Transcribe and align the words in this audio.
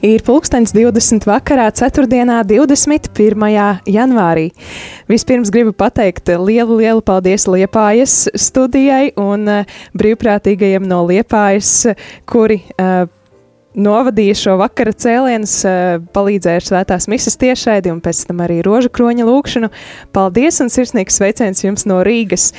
Ir 0.00 0.22
pulkstenis 0.24 0.72
20 0.72 1.26
vakarā, 1.28 1.66
4. 1.76 2.06
21. 2.48 3.42
janvārī. 3.84 4.46
Vispirms 5.12 5.52
gribu 5.52 5.74
pateikt 5.76 6.30
lielu, 6.40 6.78
lielu 6.80 7.02
paldies 7.04 7.44
Liepājas 7.44 8.14
studijai 8.32 9.10
un 9.20 9.44
uh, 9.44 9.74
brīvprātīgajiem 9.92 10.88
no 10.88 11.02
Liepājas, 11.04 11.90
kuri 12.24 12.62
uh, 12.80 13.04
novadīja 13.76 14.38
šo 14.40 14.56
vakara 14.62 14.96
cēlienus, 14.96 15.58
uh, 15.68 16.00
palīdzēja 16.16 16.62
ar 16.62 16.68
svētās 16.70 17.08
misijas 17.12 17.36
tiešraidi 17.44 17.92
un 17.92 18.00
pēc 18.00 18.24
tam 18.30 18.40
arī 18.46 18.62
rožu 18.64 18.88
kroņa 18.88 19.28
lūkšanu. 19.28 19.68
Paldies 20.16 20.64
un 20.64 20.72
sirsnīgs 20.72 21.20
sveiciens 21.20 21.60
jums 21.66 21.84
no 21.84 22.00
Rīgas! 22.08 22.54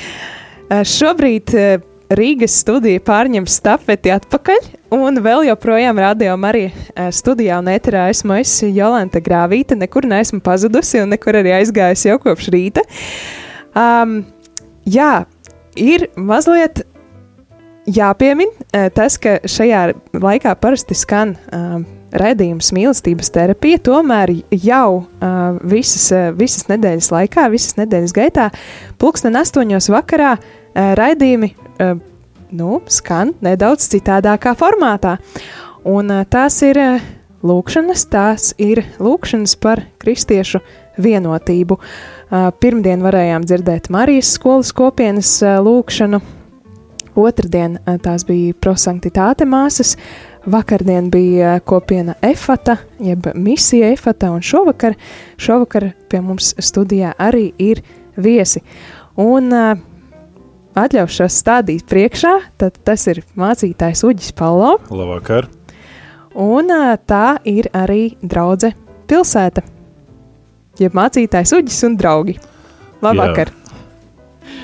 Šobrīd 0.72 1.52
Rīgas 2.12 2.58
studija 2.60 3.00
pārņem 3.08 3.46
stafeti 3.48 4.12
atpakaļ, 4.12 4.66
un 4.98 5.22
vēl 5.24 5.46
joprojām 5.48 6.00
radio 6.04 6.34
arī 6.50 6.66
studijā 7.16 7.62
un 7.62 7.70
ēterā 7.72 8.10
esmu 8.12 8.36
es, 8.42 8.58
Jolanta 8.68 9.22
Grāvīta, 9.24 9.78
nekur 9.80 10.08
neesmu 10.10 10.42
pazudusi 10.44 11.00
un 11.00 11.14
nekur 11.16 11.40
arī 11.40 11.54
aizgājusi 11.62 12.10
jau 12.10 12.18
kopš 12.20 12.50
rīta. 12.52 12.84
Um, 13.72 14.26
jā, 14.84 15.24
ir 15.80 16.10
mazliet 16.20 16.84
jāpiemin 17.88 18.52
tas, 18.96 19.16
ka 19.16 19.40
šajā 19.48 19.88
laikā 20.12 20.56
parasti 20.60 20.98
skan 20.98 21.38
um, 21.48 21.88
redzējums 22.12 22.74
mīlestības 22.76 23.32
terapija, 23.32 23.80
tomēr 23.88 24.34
jau 24.52 24.88
uh, 25.00 25.60
visas, 25.64 26.10
uh, 26.12 26.30
visas 26.36 26.68
nedēļas 26.68 27.12
laikā, 27.14 27.48
visas 27.54 27.78
nedēļas 27.80 28.16
gaitā, 28.16 28.50
pulksten 29.00 29.40
astoņos 29.40 29.88
vakarā 29.94 30.36
uh, 30.36 30.92
raidījumi 31.00 31.54
nu, 32.52 32.82
skan 32.92 33.34
nedaudz 33.42 33.88
citādākā 33.92 34.54
formātā. 34.60 35.18
Un 35.88 36.12
uh, 36.14 36.26
tās 36.30 36.60
ir 36.68 36.78
uh, 36.78 37.10
lūkšanas, 37.44 38.06
tās 38.12 38.52
ir 38.62 38.84
lūkšanas 39.02 39.56
par 39.62 39.84
kristiešu 40.02 40.62
vienotību. 41.02 41.78
Pirmdien 42.62 43.02
varējām 43.04 43.46
dzirdēt 43.48 43.90
Marijas 43.94 44.34
skolas 44.38 44.72
kopienas 44.76 45.32
lūkšanu, 45.42 46.22
otrdien 47.20 47.78
tās 48.04 48.26
bija 48.28 48.56
prosanktitāte 48.62 49.48
māsas, 49.50 49.96
vakardien 50.46 51.10
bija 51.12 51.58
kopiena 51.68 52.16
Efata, 52.24 52.78
jeb 53.04 53.32
misija 53.36 53.92
Efata, 53.92 54.32
un 54.32 54.44
šovakar, 54.46 54.96
šovakar 55.42 55.92
pie 56.12 56.22
mums 56.24 56.54
studijā 56.60 57.16
arī 57.20 57.50
ir 57.60 57.84
viesi. 58.16 58.64
Un 59.20 59.52
uh, 59.52 59.74
atļaušos 60.78 61.40
stādīt 61.42 61.86
priekšā, 61.90 62.34
tad 62.62 62.78
tas 62.88 63.04
ir 63.12 63.22
mācītājs 63.40 64.04
Uģis 64.08 64.32
Palo. 64.38 64.78
Labvakar! 64.92 65.50
Un 66.40 66.72
tā 67.10 67.26
ir 67.50 67.68
arī 67.76 68.14
draudze 68.22 68.72
pilsēta, 69.12 69.66
jeb 70.80 70.96
mācītājs 70.96 71.52
Uģis 71.58 71.82
un 71.90 72.00
draugi. 72.00 72.38
Labvakar! 73.04 73.52
Jā. 73.52 74.56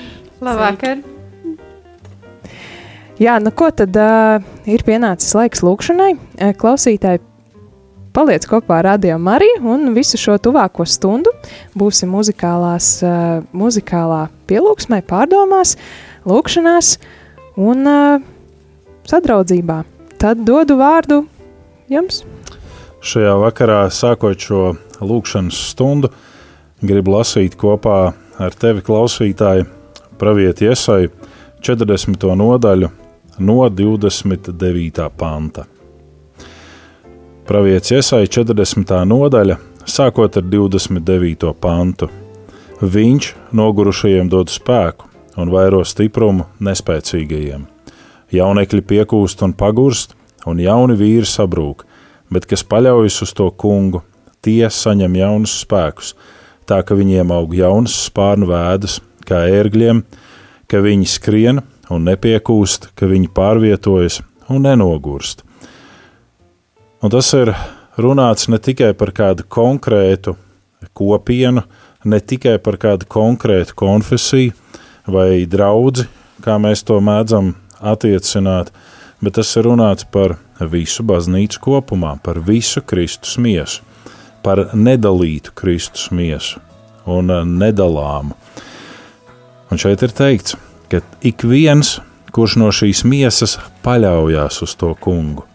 Labvakar! 0.48 1.04
Jā, 3.18 3.40
nu 3.42 3.50
ko 3.50 3.72
tad 3.74 3.96
uh, 3.98 4.38
ir 4.70 4.84
pienācis 4.86 5.34
laiks 5.34 5.64
lūkšanai? 5.66 6.12
Klausītāji 6.54 7.18
Paliec 8.14 8.46
kopā 8.48 8.80
ar 8.80 8.86
Radio 8.92 9.18
Mariju 9.20 9.60
un 9.68 9.92
visu 9.94 10.18
šo 10.20 10.38
tuvāko 10.42 10.86
stundu 10.88 11.32
būsim 11.78 12.10
muzikālās, 12.12 12.90
uh, 13.04 13.44
muzikālā 13.52 14.26
pielūgsmē, 14.48 15.02
pārdomās, 15.06 15.76
lūkšanās 16.28 16.96
un 17.60 17.84
uh, 17.86 18.24
sadraudzībā. 19.08 19.82
Tad 20.18 20.42
dodu 20.46 20.78
vārdu 20.80 21.22
jums. 21.92 22.24
Šajā 23.04 23.36
vakarā, 23.38 23.84
sākot 23.94 24.40
šo 24.42 24.62
lūkšanas 24.98 25.60
stundu, 25.70 26.10
gribu 26.82 27.14
lasīt 27.14 27.54
kopā 27.60 28.00
ar 28.38 28.58
tevi, 28.58 28.82
klausītāji, 28.86 29.68
pravieti 30.18 30.66
iesai 30.66 31.06
40. 31.62 32.30
nodaļu 32.38 32.90
no 33.38 33.58
29. 33.70 35.10
panta. 35.16 35.68
Pravietis 37.48 37.94
iesai 37.96 38.26
40. 38.28 38.90
nodaļa, 39.08 39.54
sākot 39.88 40.34
ar 40.36 40.44
29. 40.52 41.54
pantu. 41.56 42.10
Viņš 42.84 43.28
nogurušajiem 43.56 44.28
dod 44.28 44.52
spēku 44.52 45.08
un 45.40 45.48
vairo 45.54 45.80
stiprumu 45.80 46.44
nespēcīgajiem. 46.60 47.64
Jaunekļi 48.36 48.84
piekūst 48.92 49.46
un 49.48 49.56
pagurst, 49.56 50.12
un 50.44 50.60
jauni 50.60 50.98
vīri 51.00 51.24
sabrūk, 51.24 51.86
bet 52.28 52.44
kas 52.52 52.66
paļaujas 52.68 53.22
uz 53.24 53.32
to 53.40 53.48
kungu, 53.56 54.04
tie 54.44 54.68
saņem 54.68 55.16
jaunus 55.16 55.56
spēkus, 55.64 56.12
tā 56.68 56.82
ka 56.84 57.00
viņiem 57.00 57.32
aug 57.32 57.56
jaunas 57.56 57.96
spārnu 58.10 58.52
vēdas, 58.52 59.00
kā 59.24 59.46
ērgļiem, 59.48 60.04
ka 60.68 60.84
viņi 60.84 61.12
skrien 61.16 61.64
un 61.88 62.10
nepiekūst, 62.12 62.90
ka 62.92 63.08
viņi 63.08 63.32
pārvietojas 63.32 64.20
un 64.52 64.68
nenogurst. 64.68 65.47
Un 66.98 67.12
tas 67.14 67.28
ir 67.38 67.52
runāts 67.94 68.48
ne 68.50 68.58
tikai 68.58 68.90
par 68.98 69.12
kādu 69.14 69.44
konkrētu 69.46 70.32
kopienu, 70.98 71.62
ne 72.02 72.18
tikai 72.18 72.56
par 72.58 72.74
kādu 72.82 73.06
konkrētu 73.06 73.76
konfesiju 73.78 74.54
vai 75.06 75.44
draugu, 75.46 76.08
kā 76.42 76.56
mēs 76.58 76.82
to 76.86 76.98
mēdzam 76.98 77.52
attiecināt, 77.78 78.72
bet 79.22 79.38
tas 79.38 79.54
ir 79.54 79.68
runāts 79.70 80.08
par 80.10 80.40
visu 80.58 81.06
baznīcu 81.06 81.62
kopumā, 81.62 82.16
par 82.18 82.40
visu 82.42 82.82
Kristus 82.82 83.38
miesu, 83.38 83.86
par 84.42 84.74
nedalītu 84.74 85.54
Kristus 85.54 86.10
miesu 86.10 86.58
un 87.06 87.30
nedalāmu. 87.60 88.34
Un 89.70 89.78
šeit 89.78 90.02
ir 90.02 90.14
teikts, 90.18 90.58
ka 90.90 90.98
ik 91.22 91.46
viens, 91.46 92.00
kurš 92.34 92.58
no 92.58 92.72
šīs 92.74 93.04
miesas 93.06 93.58
paļaujas 93.86 94.64
uz 94.66 94.74
to 94.80 94.96
kungu, 94.98 95.47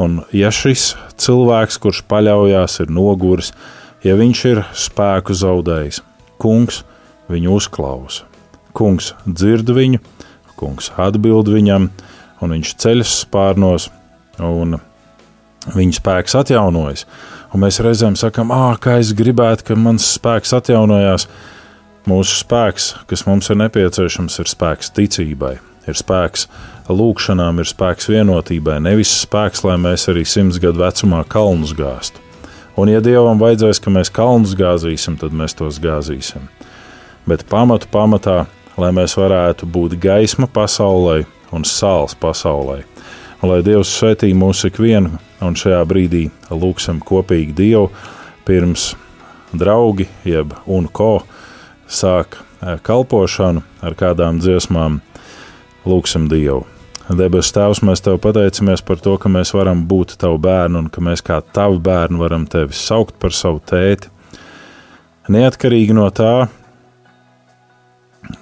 Un, 0.00 0.22
ja 0.32 0.48
šis 0.54 0.92
cilvēks, 1.20 1.76
kurš 1.82 2.02
paļaujas, 2.08 2.78
ir 2.84 2.92
noguris, 2.92 3.52
ja 4.04 4.16
viņš 4.18 4.44
ir 4.48 4.62
spēku 4.72 5.36
zaudējis, 5.36 6.00
kungs 6.40 6.82
viņu 7.32 7.58
uzklausa. 7.58 8.28
Kungs 8.72 9.12
dzird 9.26 9.68
viņu, 9.76 10.00
kungs 10.56 10.88
atbild 10.96 11.50
viņam, 11.52 11.90
un 12.42 12.56
viņš 12.56 12.72
ceļas 12.80 13.18
spārnos, 13.26 13.90
un 14.40 14.78
viņa 15.76 15.98
spēks 15.98 16.36
atjaunojas. 16.40 17.06
Un 17.52 17.62
mēs 17.62 17.82
reizēm 17.84 18.16
sakām, 18.16 18.52
ah, 18.54 18.78
kā 18.80 18.96
es 19.02 19.12
gribētu, 19.16 19.68
ka 19.68 19.76
mans 19.78 20.06
spēks 20.16 20.54
atjaunojās. 20.56 21.28
Mūsu 22.08 22.40
spēks, 22.40 22.88
kas 23.06 23.26
mums 23.28 23.50
ir 23.52 23.60
nepieciešams, 23.60 24.40
ir 24.42 24.48
spēks 24.50 24.90
ticībai, 24.96 25.52
ir 25.86 25.98
spēks 25.98 26.48
lūkšanām 26.96 27.60
ir 27.62 27.68
spēks 27.68 28.08
vienotībai, 28.12 28.78
nevis 28.84 29.12
spēks, 29.24 29.64
lai 29.66 29.78
mēs 29.80 30.08
arī 30.12 30.24
simts 30.28 30.60
gadu 30.62 30.82
vecumā 30.84 31.22
kalnus 31.28 31.74
gāztu. 31.76 32.22
Un, 32.76 32.88
ja 32.88 33.02
Dievam 33.04 33.40
vajadzēs, 33.40 33.82
ka 33.84 33.92
mēs 33.92 34.08
kalnus 34.12 34.54
gāzīsim, 34.56 35.18
tad 35.20 35.34
mēs 35.36 35.56
tos 35.58 35.80
gāzīsim. 35.82 36.46
Bet 37.28 37.44
pamatu 37.50 37.90
pamatā, 37.92 38.46
lai 38.80 38.90
mēs 38.96 39.18
varētu 39.18 39.68
būt 39.68 39.98
gaisma 40.00 40.48
pasaulē 40.48 41.22
un 41.52 41.66
sāls 41.68 42.16
pasaulē. 42.16 42.80
Un 43.42 43.50
lai 43.50 43.60
Dievs 43.66 43.92
svētī 43.92 44.32
mūsu 44.38 44.70
ikvienu, 44.70 45.18
un 45.42 45.58
šajā 45.58 45.82
brīdī 45.90 46.24
lūksim 46.48 47.02
kopīgi 47.04 47.52
Dievu, 47.58 47.90
pirms 48.48 48.92
draugi, 49.52 50.08
jeb 50.24 50.54
un 50.64 50.88
ko 50.88 51.24
sāk 51.90 52.38
eh, 52.40 52.78
kalpošanu 52.82 53.64
ar 53.84 53.98
kādām 53.98 54.40
dziesmām, 54.40 55.02
lūksim 55.84 56.30
Dievu. 56.32 56.71
Debes 57.18 57.50
Tēvs, 57.52 57.80
mēs 57.84 58.00
Tev 58.04 58.16
pateicamies 58.22 58.82
par 58.86 59.00
to, 59.02 59.16
ka 59.20 59.30
mēs 59.32 59.52
varam 59.56 59.82
būt 59.88 60.14
Tavu 60.20 60.38
bērnu 60.42 60.84
un 60.84 60.88
ka 60.92 61.02
mēs 61.04 61.22
kā 61.24 61.40
Tavu 61.54 61.80
bērnu 61.82 62.20
varam 62.20 62.46
Tevi 62.48 62.76
saukt 62.76 63.16
par 63.20 63.34
savu 63.36 63.60
tēti. 63.68 64.10
Neatkarīgi 65.32 65.94
no 65.96 66.08
tā, 66.14 66.46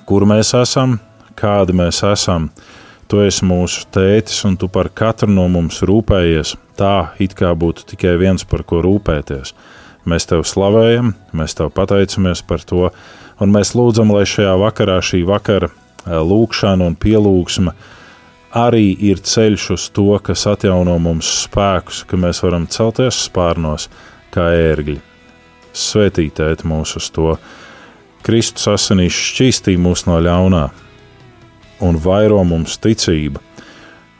kur 0.08 0.26
mēs 0.28 0.52
esam, 0.58 0.98
kādi 1.38 1.76
mēs 1.76 2.02
esam, 2.06 2.50
Tu 3.10 3.24
esi 3.24 3.42
mūsu 3.42 3.88
tētis 3.90 4.44
un 4.46 4.58
Tu 4.60 4.68
par 4.70 4.92
katru 4.94 5.30
no 5.32 5.48
mums 5.50 5.80
rūpējies, 5.82 6.54
tā 6.78 7.10
it 7.18 7.34
kā 7.38 7.50
būtu 7.58 7.88
tikai 7.90 8.14
viens 8.20 8.44
par 8.46 8.62
ko 8.62 8.82
rūpēties. 8.86 9.54
Mēs 10.06 10.28
Tev 10.30 10.44
slavējam, 10.46 11.14
mēs 11.34 11.56
Tev 11.58 11.72
pateicamies 11.74 12.44
par 12.46 12.62
to, 12.62 12.90
un 13.40 13.56
mēs 13.56 13.74
lūdzam, 13.74 14.12
lai 14.14 14.28
šajā 14.28 14.52
vakarā 14.62 15.00
šī 15.02 15.24
vakara 15.26 15.72
eh, 15.72 16.20
lūkšana 16.20 16.86
un 16.86 16.98
pielūgsme 17.00 17.74
arī 18.56 18.92
ir 19.10 19.20
ceļš 19.22 19.70
uz 19.74 19.88
to, 19.94 20.18
kas 20.22 20.46
atjauno 20.50 20.96
mums 20.98 21.28
spēkus, 21.46 22.04
ka 22.06 22.18
mēs 22.18 22.42
varam 22.44 22.66
celties 22.70 23.24
spārnos 23.28 23.88
kā 24.34 24.50
ērgļi. 24.54 24.98
Svētīt 25.72 26.40
mūs 26.66 26.96
uz 26.98 27.10
to. 27.14 27.36
Kristus 28.26 28.66
asinīs 28.68 29.14
šķīstī 29.14 29.76
mūs 29.80 30.04
no 30.06 30.18
ļaunā 30.20 30.68
un 31.80 31.96
vairo 31.96 32.42
mums 32.44 32.76
ticība. 32.78 33.40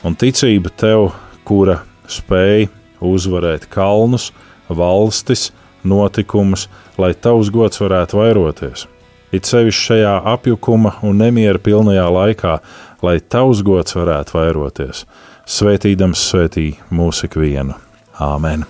Un 0.06 0.16
ticība 0.16 0.70
tev, 0.72 1.10
kura 1.44 1.82
spēj 2.08 2.68
uzvarēt 3.04 3.66
kalnus, 3.68 4.30
valstis, 4.68 5.50
notikumus, 5.84 6.68
lai 7.00 7.12
tavs 7.14 7.50
gods 7.52 7.82
varētu 7.82 8.20
vairoties. 8.20 8.86
It 9.30 9.46
sevišķi 9.46 9.86
šajā 9.86 10.14
apjukuma 10.32 10.96
un 11.06 11.20
nemiera 11.22 11.60
pilnajā 11.62 12.06
laikā, 12.10 12.56
lai 13.02 13.18
tavs 13.20 13.62
gods 13.66 13.96
varētu 13.96 14.36
vairoties, 14.38 15.04
svētīdams 15.48 16.26
svētī 16.32 16.72
mūsu 16.94 17.30
ikvienu. 17.30 17.78
Āmen! 18.20 18.66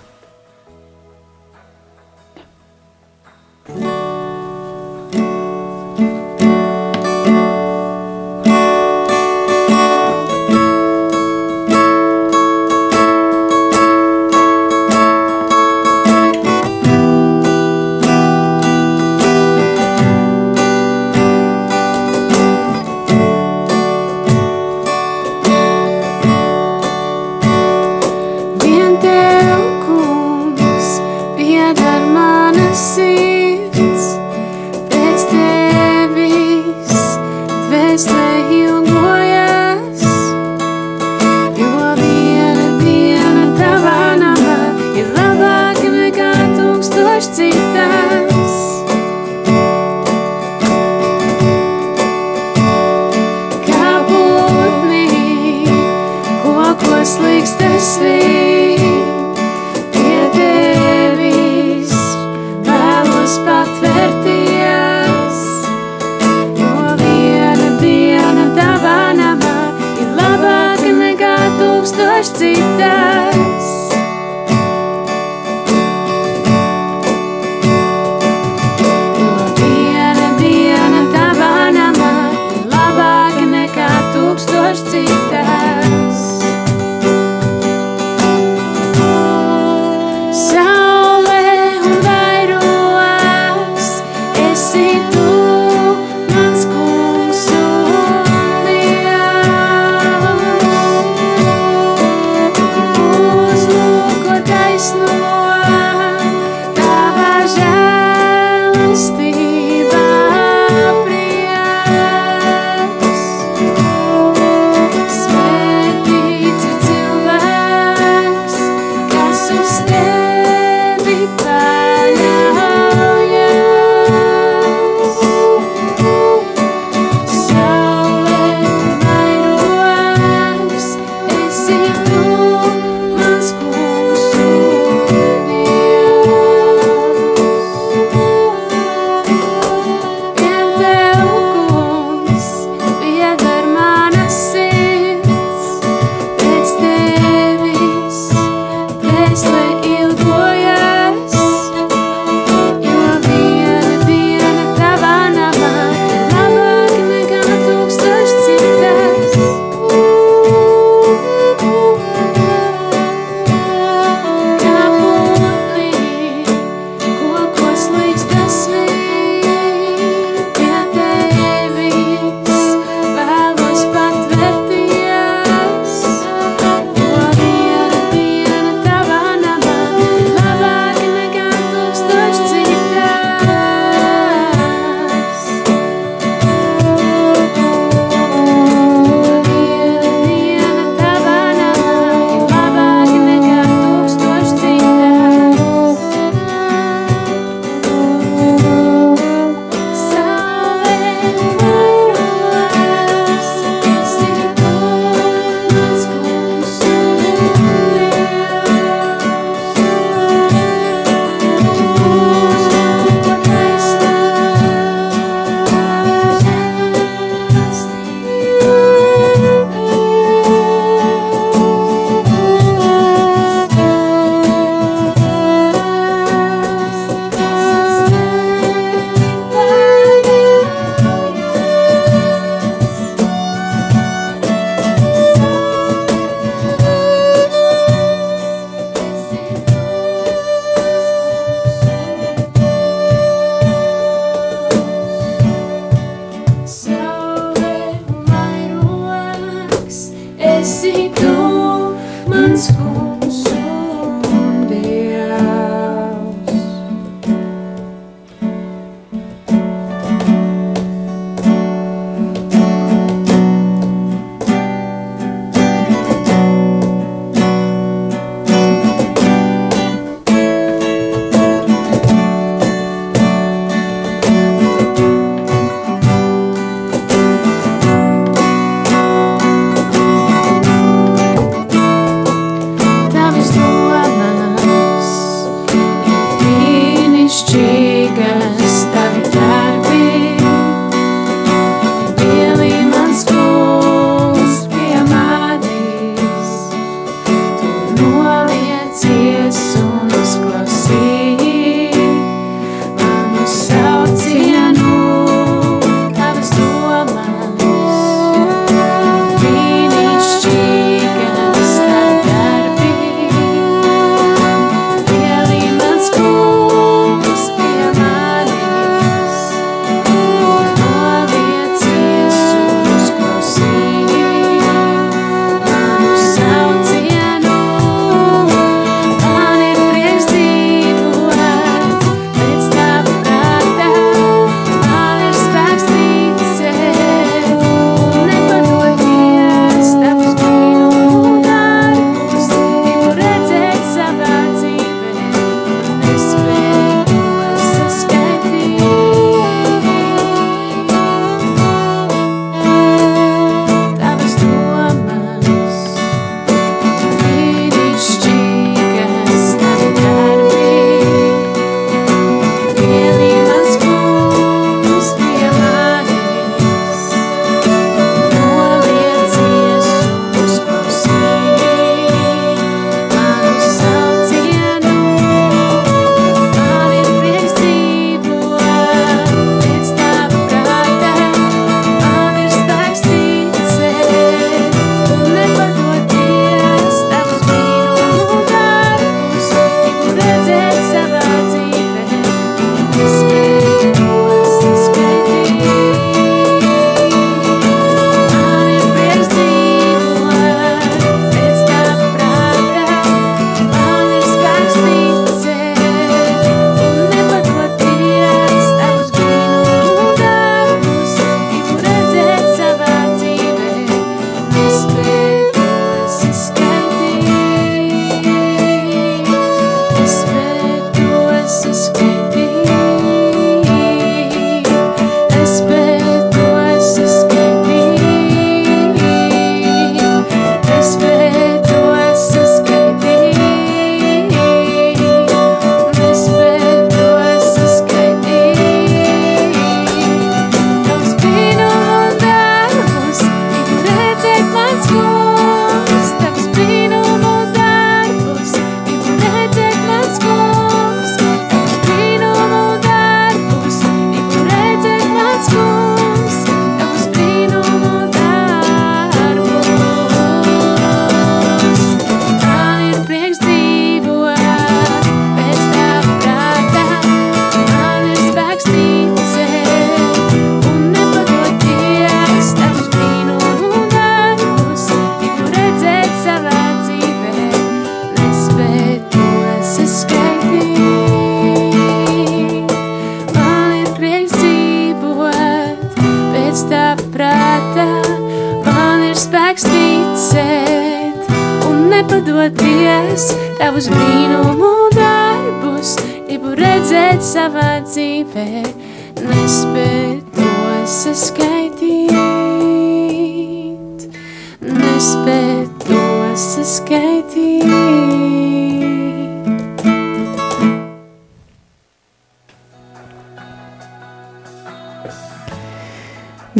nepadoties, 3.67 4.00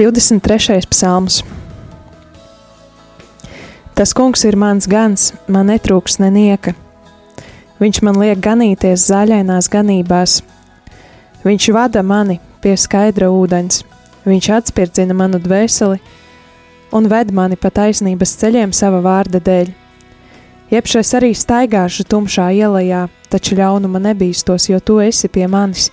23. 0.01 0.81
psalms. 0.89 1.43
Tas 3.93 4.13
kungs 4.17 4.41
ir 4.50 4.55
mans 4.58 4.88
gans, 4.89 5.27
man 5.46 5.67
netrūks 5.70 6.17
nenieka. 6.17 6.74
Viņš 7.77 8.00
man 8.01 8.17
liek 8.17 8.41
ganīties 8.41 9.03
zaļainās 9.12 9.70
ganībās. 9.70 10.39
Viņš 11.46 11.70
vada 11.77 12.01
mani 12.01 12.39
pie 12.65 12.74
skaidra 12.81 13.29
ūdens, 13.29 13.84
viņš 14.25 14.50
atspirdzina 14.58 15.13
manu 15.13 15.38
dvēseli 15.38 16.01
un 16.98 17.05
ved 17.05 17.29
mani 17.29 17.62
pa 17.62 17.70
taisnības 17.70 18.34
ceļiem 18.41 18.74
sava 18.74 19.03
vārda 19.05 19.38
dēļ. 19.38 19.70
Iepšais 20.74 21.13
arī 21.20 21.36
staigāšu 21.38 22.10
tumšā 22.10 22.50
ielā, 22.58 23.05
taču 23.29 23.53
ļaunuma 23.60 24.01
nebīstos, 24.01 24.72
jo 24.74 24.81
tu 24.81 24.98
esi 25.05 25.29
pie 25.29 25.46
manis 25.46 25.91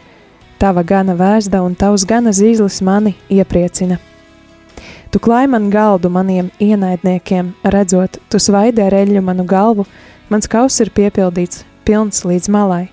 Tava 0.58 0.82
gana 0.82 1.14
vēsta 1.14 1.60
un 1.62 1.76
tavs 1.78 2.02
gana 2.02 2.32
zīles 2.34 2.80
mani 2.82 3.12
iepriecina. 3.30 4.00
Tu 5.14 5.20
klāj 5.22 5.46
man 5.46 5.68
galdu 5.70 6.10
maniem 6.10 6.48
ienaidniekiem, 6.58 7.52
redzot, 7.62 8.18
tu 8.26 8.40
svaidē 8.42 8.88
reļu 8.90 9.22
manu 9.22 9.46
galvu, 9.46 9.86
mans 10.28 10.50
kauss 10.50 10.82
ir 10.82 10.90
piepildīts, 10.90 11.62
pilns 11.86 12.24
līdz 12.26 12.50
malai. 12.50 12.88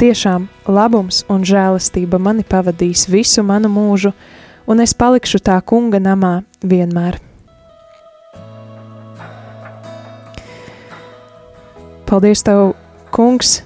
Tiešām 0.00 0.48
labums 0.64 1.22
un 1.28 1.44
žēlastība 1.44 2.18
mani 2.18 2.42
pavadīs 2.44 3.04
visu 3.12 3.44
manu 3.44 3.68
mūžu, 3.72 4.14
un 4.64 4.80
es 4.80 4.96
palikšu 4.96 5.42
tā 5.44 5.60
kunga 5.60 6.00
namā 6.00 6.40
vienmēr. 6.64 7.20
Paldies, 12.08 12.40
Tev, 12.46 12.72
Kungs, 13.12 13.60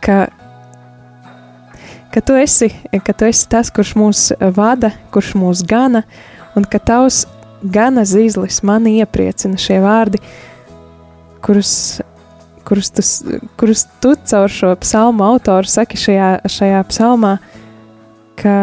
ka 0.00 0.26
ka 2.16 2.22
tu 2.24 2.32
esi, 2.40 2.70
ka 3.04 3.12
tu 3.12 3.26
esi 3.28 3.44
tas, 3.52 3.68
kurš 3.68 3.90
mūs 4.00 4.20
vada, 4.56 4.88
kurš 5.12 5.34
mūs 5.36 5.60
gana, 5.68 6.00
un 6.56 6.64
ka 6.64 6.80
tavs 6.80 7.26
gana 7.60 8.06
zīzlis 8.08 8.62
mani 8.64 8.94
iepriecina 9.02 9.60
šie 9.60 9.82
vārdi, 9.84 10.22
kurus, 11.44 11.72
kurus, 12.64 12.88
tu, 12.96 13.04
kurus 13.60 13.84
tu 14.00 14.14
caur 14.32 14.48
šo 14.48 14.70
psalmu 14.80 15.26
autoru 15.26 15.68
saki 15.68 16.00
šajā, 16.00 16.30
šajā 16.56 16.78
psalmā, 16.88 17.34
ka, 18.40 18.56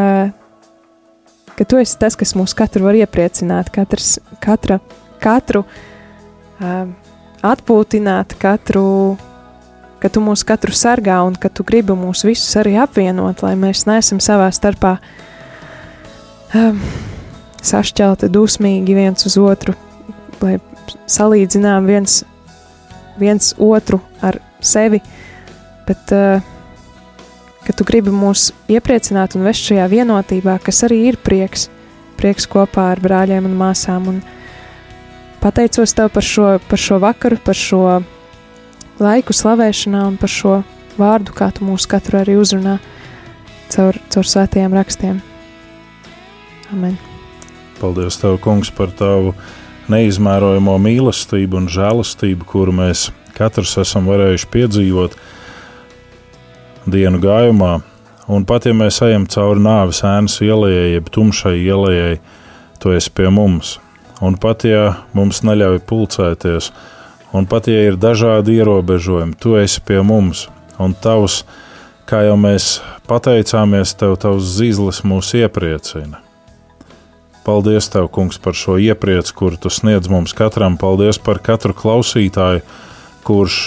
ka 1.53 1.67
tu 1.69 1.77
esi 1.83 1.99
tas, 2.01 2.17
kas 2.17 2.33
mūs 2.33 2.57
katru 2.57 2.87
var 2.87 2.97
iepriecināt, 2.97 3.69
katrs, 3.75 4.15
katra, 4.41 4.79
katru 5.21 5.61
uh, 5.61 6.89
atpūtināt, 7.53 8.33
katru 8.41 8.87
ka 10.03 10.11
tu 10.11 10.19
mūs 10.19 10.43
katru 10.43 10.75
sargā 10.75 11.21
un 11.23 11.37
ka 11.39 11.47
tu 11.47 11.63
gribi 11.63 11.95
mūs 11.95 12.25
visus 12.27 12.51
arī 12.59 12.75
apvienot, 12.83 13.39
lai 13.45 13.53
mēs 13.55 13.85
neesam 13.87 14.19
savā 14.19 14.49
starpā 14.51 14.97
um, 16.51 16.81
sašķelti, 17.63 18.27
dusmīgi 18.33 18.97
viens 18.97 19.29
uz 19.29 19.37
otru, 19.39 19.77
lai 20.41 20.57
salīdzinām 21.07 21.87
viens, 21.87 22.19
viens 23.15 23.53
otru 23.55 24.01
ar 24.19 24.41
sevi, 24.59 24.99
bet 25.87 26.11
uh, 26.11 26.43
ka 27.63 27.71
tu 27.71 27.87
gribi 27.87 28.11
mūs 28.11 28.49
iepriecināt 28.71 29.37
un 29.37 29.47
vest 29.47 29.69
šajā 29.69 29.87
vienotībā, 29.87 30.57
kas 30.63 30.83
arī 30.89 30.99
ir 31.13 31.19
prieks, 31.23 31.69
prieks 32.19 32.49
kopā 32.51 32.89
ar 32.91 32.99
brāļiem 33.03 33.47
un 33.47 33.55
māsām. 33.55 34.11
Un 34.11 34.19
pateicos 35.39 35.95
tev 35.95 36.11
par 36.11 36.27
šo, 36.27 36.57
par 36.67 36.83
šo 36.91 36.99
vakaru, 37.03 37.39
par 37.39 37.55
šo 37.55 37.85
laiku 39.01 39.33
slavēšanā 39.33 40.03
un 40.11 40.17
par 40.21 40.31
šo 40.31 40.59
vārdu, 40.99 41.33
kā 41.35 41.49
tu 41.53 41.65
mūs 41.65 41.87
katru 41.89 42.19
arī 42.21 42.37
uzrunā 42.41 42.77
caur, 43.73 43.97
caur 44.13 44.29
svētajiem 44.29 44.75
rakstiem. 44.77 45.21
Amen. 46.73 46.97
Paldies, 47.79 48.17
Tev, 48.21 48.37
Kungs, 48.41 48.71
par 48.73 48.93
Tavu 48.97 49.33
neizmērojamo 49.91 50.77
mīlestību 50.79 51.59
un 51.59 51.69
žēlastību, 51.71 52.47
kuru 52.47 52.75
mēs 52.75 53.09
katrs 53.35 53.75
esam 53.81 54.07
varējuši 54.07 54.49
piedzīvot 54.53 55.17
dienu 56.93 57.19
gājumā. 57.23 57.73
Un 58.31 58.45
pat 58.47 58.69
ja 58.69 58.73
mēs 58.77 59.01
ejam 59.03 59.25
cauri 59.27 59.59
nāves 59.63 59.99
ēnas 60.07 60.37
ielai, 60.45 60.93
jeb 60.93 61.09
tumšai 61.11 61.57
ielai, 61.59 62.21
tu 62.79 62.93
esi 62.95 63.11
pie 63.11 63.27
mums. 63.33 63.77
Un 64.23 64.37
pat 64.39 64.63
ja 64.63 64.93
mums 65.11 65.41
neļauj 65.43 65.81
pulcēties, 65.89 66.71
Un 67.33 67.47
pat 67.49 67.67
ja 67.67 67.87
ir 67.89 67.97
dažādi 67.97 68.59
ierobežojumi, 68.61 69.33
tu 69.41 69.55
esi 69.57 69.81
pie 69.81 70.03
mums, 70.05 70.45
un 70.77 70.93
tavs, 70.93 71.41
kā 72.05 72.21
jau 72.27 72.35
mēs 72.37 72.77
pateicāmies, 73.09 73.95
tev 73.97 74.19
tavs 74.21 74.51
zīzlis 74.59 75.01
mūs 75.01 75.33
iepriecina. 75.41 76.21
Paldies, 77.43 77.89
Tev, 77.91 78.07
Kungs, 78.07 78.37
par 78.39 78.55
šo 78.55 78.77
ieprieci, 78.79 79.33
kuru 79.35 79.57
Tu 79.59 79.67
sniedz 79.67 80.07
mums 80.07 80.31
katram. 80.31 80.77
Paldies 80.79 81.17
par 81.19 81.41
katru 81.43 81.75
klausītāju, 81.75 82.61
kurš 83.27 83.57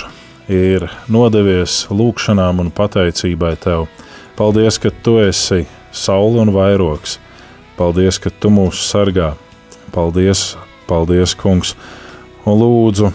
ir 0.49 0.87
nodevies 1.13 1.83
lūgšanām 1.93 2.63
un 2.65 2.73
pateicībai 2.73 3.53
Tev. 3.61 3.85
Paldies, 4.39 4.81
ka 4.81 4.89
Tu 4.89 5.19
esi 5.27 5.67
saule 5.93 6.41
un 6.47 6.55
vairogs. 6.57 7.19
Paldies, 7.77 8.17
ka 8.17 8.33
Tu 8.33 8.49
mūs 8.49 8.81
sargā. 8.89 9.35
Paldies, 9.93 10.55
paldies, 10.89 11.37
Kungs, 11.37 11.77
un 12.49 12.57
lūdzu 12.63 13.13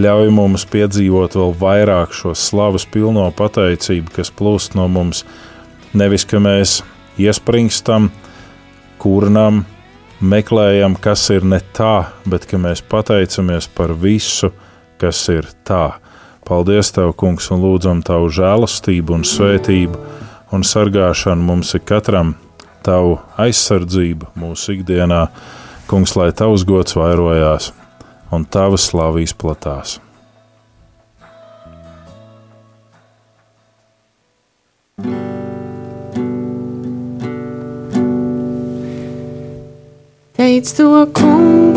ļauj 0.00 0.30
mums 0.32 0.64
piedzīvot 0.72 1.36
vēl 1.36 1.52
vairāk 1.60 2.14
šo 2.16 2.32
slavas 2.38 2.86
pilno 2.88 3.26
pateicību, 3.36 4.12
kas 4.16 4.32
plūst 4.32 4.76
no 4.78 4.86
mums. 4.88 5.24
Nevis, 5.92 6.24
ka 6.24 6.40
mēs 6.40 6.80
iespringstam, 7.20 8.08
kurnam, 9.02 9.64
meklējam, 10.22 10.96
kas 10.96 11.26
ir 11.34 11.44
ne 11.44 11.60
tā, 11.76 12.08
bet 12.24 12.46
ka 12.48 12.60
mēs 12.62 12.80
pateicamies 12.88 13.68
par 13.76 13.92
visu, 13.92 14.52
kas 15.02 15.26
ir 15.32 15.50
tā. 15.68 15.98
Paldies, 16.48 16.90
Tev, 16.94 17.12
Kungs, 17.18 17.50
un 17.54 17.60
lūdzam 17.62 18.00
Tavu 18.06 18.30
žēlastību 18.32 19.18
un 19.18 19.26
svētību 19.28 20.00
un 20.52 20.64
sargāšanu 20.66 21.46
mums 21.52 21.74
ir 21.76 21.84
katram, 21.86 22.34
Tavu 22.82 23.20
aizsardzību 23.38 24.32
mūsu 24.42 24.78
ikdienā. 24.78 25.26
Kungs, 25.90 26.16
lai 26.18 26.32
Tavs 26.34 26.64
gods 26.66 26.96
vairojās! 26.98 27.70
Un 28.32 28.44
tava 28.48 28.78
slava 28.80 29.20
izplatās. 29.20 29.98
Teic 40.36 40.72
to 40.76 40.88
kungu 41.14 41.71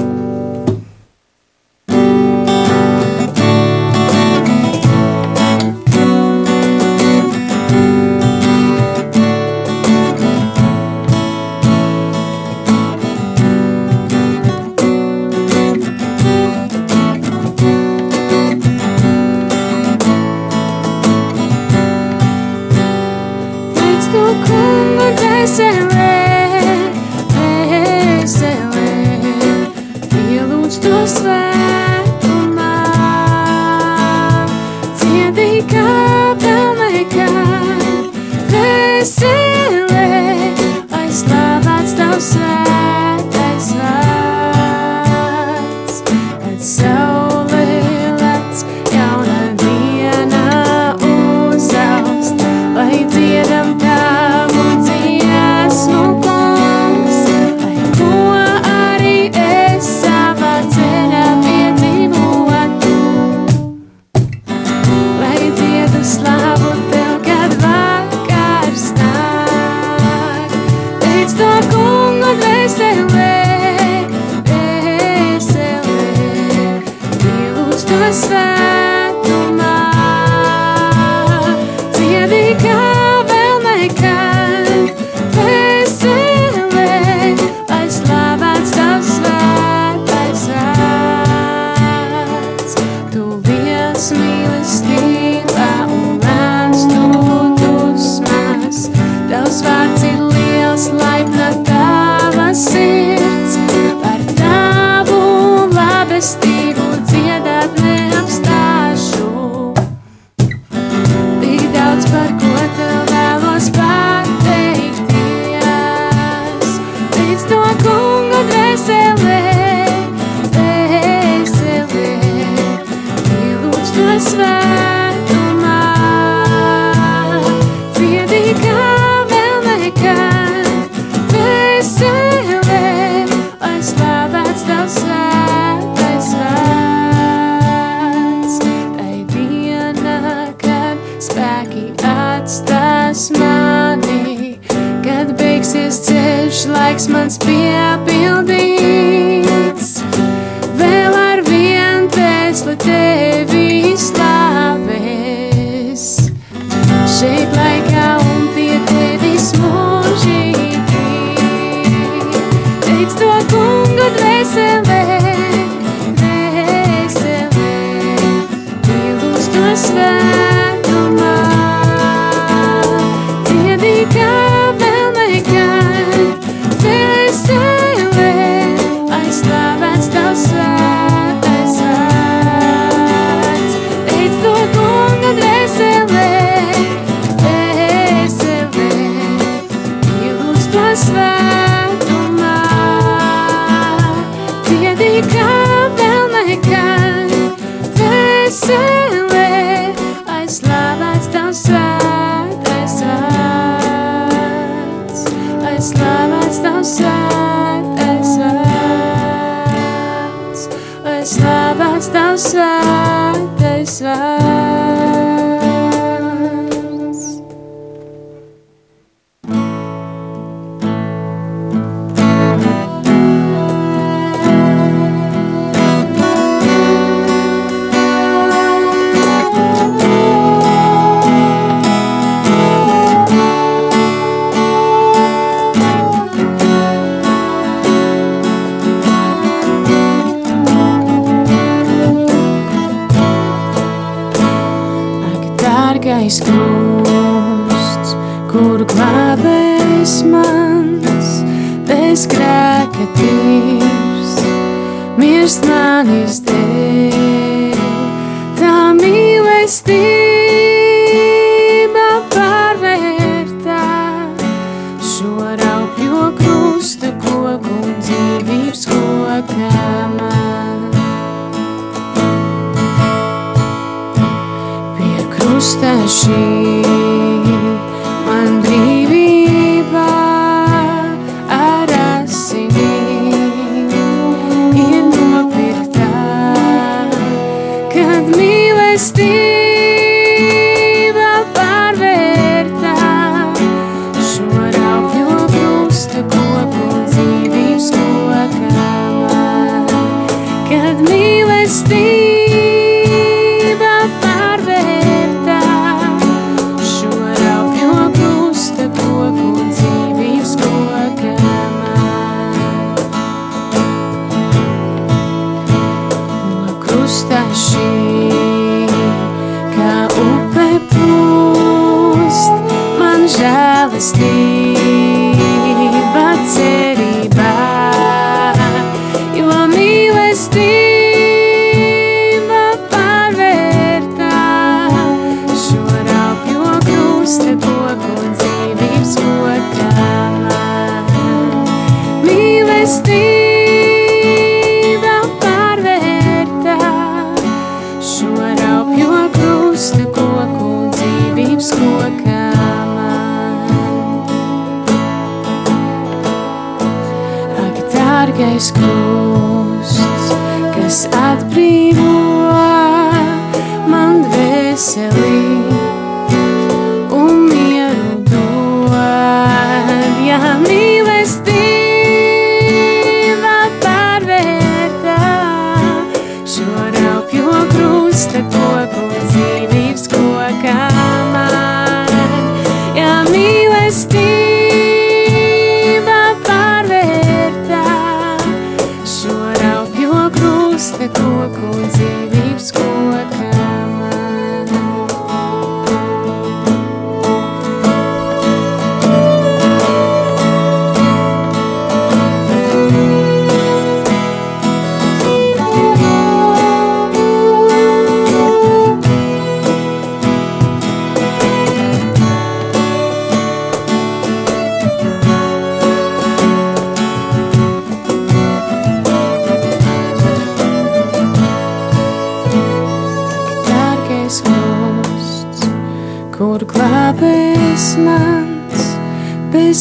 persever, 72.75 74.07
persever, 74.43 75.79
Deus 77.23 77.83
dos 77.85 78.55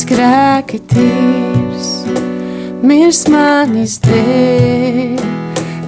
bez 0.04 0.10
grēka 0.10 0.78
tīrs, 0.90 2.04
mirs 2.82 3.24
manis 3.28 3.98
dēļ, 4.04 5.16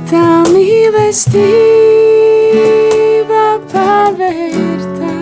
tā 0.09 0.44
mīlestība 0.48 1.44
pavērtā. 3.72 5.12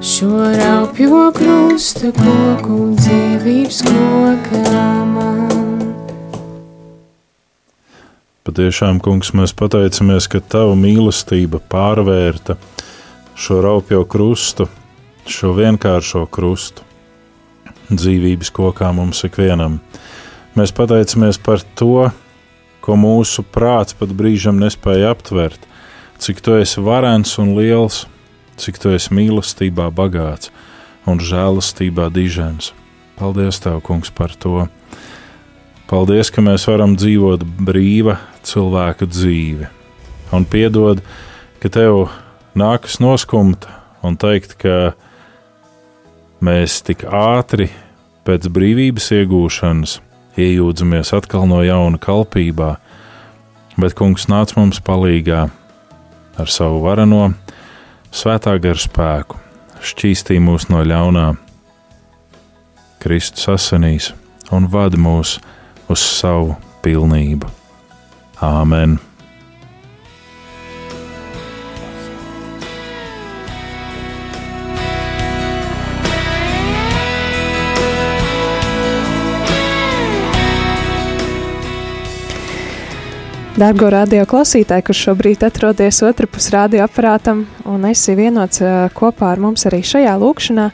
Šo 0.00 0.52
raupjo 0.54 1.32
krusta 1.34 2.12
koku 2.12 2.72
un 2.86 2.94
dzīvības 2.96 3.82
kokā 3.88 5.04
man. 5.06 5.92
Patiešām, 8.42 9.00
kungs, 9.00 9.32
mēs 9.34 9.52
pateicamies, 9.54 10.28
ka 10.28 10.40
tava 10.40 10.74
mīlestība 10.74 11.58
pārvērta 11.70 12.56
šo 13.34 13.60
raupjo 13.62 14.04
krustu, 14.04 14.68
šo 15.26 15.52
vienkāršo 15.56 16.26
krustu, 16.30 16.82
dzīvības 17.98 18.52
kokā 18.54 18.90
mums 18.96 19.22
ikvienam. 19.26 19.80
Mēs 20.58 20.74
pateicamies 20.76 21.38
par 21.42 21.62
to, 21.78 22.10
ko 22.82 22.96
mūsu 22.98 23.44
prāts 23.54 23.96
pat 23.96 24.12
brīžam 24.16 24.58
nespēja 24.60 25.12
aptvert, 25.14 25.64
cik 26.22 26.42
tu 26.44 26.58
esi 26.58 26.82
varens 26.82 27.38
un 27.40 27.54
liels, 27.56 28.04
cik 28.60 28.78
tu 28.82 28.92
esi 28.94 29.14
mīlestībā 29.14 29.88
bagāts 29.94 30.52
un 31.08 31.22
žēlastībā 31.22 32.10
dižens. 32.14 32.72
Paldies, 33.18 33.60
Tev, 33.62 33.80
Kungs, 33.86 34.10
par 34.10 34.34
to! 34.34 34.66
Paldies, 35.90 36.30
ka 36.32 36.40
mēs 36.40 36.64
varam 36.70 36.94
dzīvot 36.96 37.42
brīva 37.68 38.16
cilvēka 38.48 39.06
dzīvi. 39.10 39.68
Un 40.32 40.46
piedod, 40.48 41.02
ka 41.60 41.68
tev 41.68 42.06
nākas 42.56 42.96
noskumt 43.02 43.66
un 44.00 44.16
teikt, 44.16 44.56
ka 44.56 44.94
mēs 46.42 46.80
tik 46.86 47.04
ātri 47.06 47.68
pēc 48.26 48.48
brīvības 48.52 49.08
iegūšanas 49.18 49.98
iejūdzamies 50.40 51.12
atkal 51.16 51.46
no 51.50 51.60
jauna 51.64 52.00
kalpībā, 52.02 52.74
bet 53.78 53.96
Kungs 53.98 54.28
nāc 54.30 54.54
mums 54.56 54.80
palīgā 54.84 55.46
ar 56.40 56.50
savu 56.50 56.82
vareno, 56.86 57.32
svētā 58.12 58.56
gara 58.62 58.80
spēku, 58.80 59.38
šķīstī 59.82 60.40
mūs 60.42 60.68
no 60.72 60.82
ļaunā, 60.86 61.30
Kristus 63.02 63.48
asinīs 63.50 64.12
un 64.54 64.68
vada 64.70 65.00
mūs 65.00 65.38
uz 65.90 66.02
savu 66.02 66.54
pilnību. 66.84 67.50
Āmen! 68.42 69.00
Dārgo 83.52 83.90
radio 83.92 84.22
klausītāji, 84.24 84.80
kurš 84.86 85.00
šobrīd 85.10 85.42
atrodas 85.44 85.98
otrpus 86.06 86.46
radioaparātam 86.54 87.42
un 87.68 87.82
esi 87.84 88.14
vienots 88.16 88.62
ā, 88.64 88.86
kopā 88.96 89.28
ar 89.34 89.42
mums 89.44 89.66
arī 89.68 89.82
šajā 89.84 90.14
lūkšanā, 90.22 90.70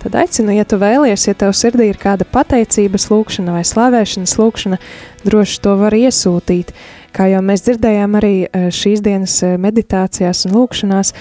tad 0.00 0.16
aicinu, 0.16 0.54
ja 0.56 0.64
tu 0.64 0.78
vēlies, 0.80 1.26
ja 1.28 1.34
tev 1.36 1.52
sirdī 1.52 1.90
ir 1.90 2.00
kāda 2.00 2.24
pateicības 2.24 3.10
lūkšana 3.12 3.58
vai 3.58 3.66
slavēšanas 3.68 4.34
lūkšana, 4.40 4.80
droši 5.28 5.60
to 5.66 5.76
var 5.82 5.98
iesūtīt. 5.98 6.72
Kā 7.12 7.28
jau 7.34 7.44
mēs 7.44 7.66
dzirdējām 7.66 8.16
arī 8.22 8.32
ā, 8.48 8.64
šīs 8.72 9.04
dienas 9.04 9.36
ā, 9.44 9.52
meditācijās 9.60 10.46
un 10.48 10.56
lūkšanās, 10.56 11.12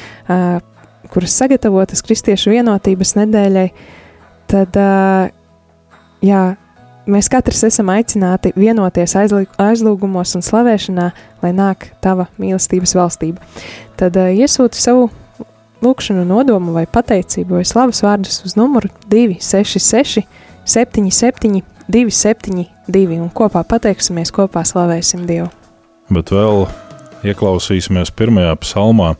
kuras 1.11 1.39
sagatavotas 1.43 2.07
Kristiešu 2.07 2.55
vienotības 2.55 3.17
nedēļai, 3.19 3.67
tad 4.55 4.79
jā, 6.23 6.43
mēs 7.09 7.29
katrs 7.31 7.63
esam 7.67 7.89
aicināti 7.93 8.53
vienoties 8.57 9.15
aizlūgumos 9.17 10.35
un 10.37 10.45
slavēšanā, 10.45 11.07
lai 11.41 11.51
nāk 11.55 11.91
tava 12.03 12.27
mīlestības 12.41 12.95
valstība. 12.97 13.41
Tad 13.99 14.17
uh, 14.19 14.29
iesūti 14.33 14.81
savu 14.81 15.09
lūkšanu, 15.81 16.25
nodomu 16.27 16.75
vai 16.75 16.85
pateicību 16.89 17.59
vai 17.59 17.65
slavas 17.67 18.03
vārdus 18.05 18.41
uz 18.45 18.55
numuru 18.59 18.91
266, 19.09 20.25
77, 20.65 21.63
272 21.91 23.19
un 23.21 23.31
kopā 23.33 23.63
pateiksimies, 23.67 24.33
kopā 24.33 24.63
slavēsim 24.67 25.25
Dievu. 25.29 25.49
Bet 26.11 26.31
vēl 26.33 26.67
ieklausīsimies 27.25 28.13
pirmajā 28.17 28.53
psalmā, 28.61 29.15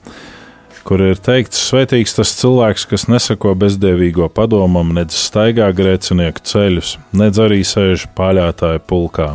kur 0.87 1.01
ir 1.03 1.19
teikts, 1.21 1.59
svētīgs 1.69 2.15
tas 2.17 2.33
cilvēks, 2.39 2.85
kas 2.89 3.07
nesako 3.11 3.53
bezdevīgo 3.59 4.27
padomam, 4.33 4.93
nedz 4.97 5.17
staigā 5.17 5.69
grēcinieku 5.75 6.43
ceļus, 6.47 6.95
nedz 7.17 7.41
arī 7.41 7.61
sēž 7.67 8.07
paļātāju 8.17 8.83
pulkā, 8.89 9.29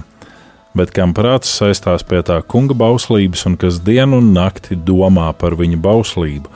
bet 0.77 0.93
kam 0.97 1.15
prāts 1.17 1.53
saistās 1.59 2.05
pie 2.07 2.23
tā 2.27 2.41
kunga 2.43 2.77
bauslības 2.79 3.47
un 3.51 3.59
kas 3.61 3.81
dienu 3.85 4.21
un 4.23 4.33
nakti 4.37 4.77
domā 4.77 5.31
par 5.39 5.57
viņa 5.59 5.81
bauslību. 5.83 6.51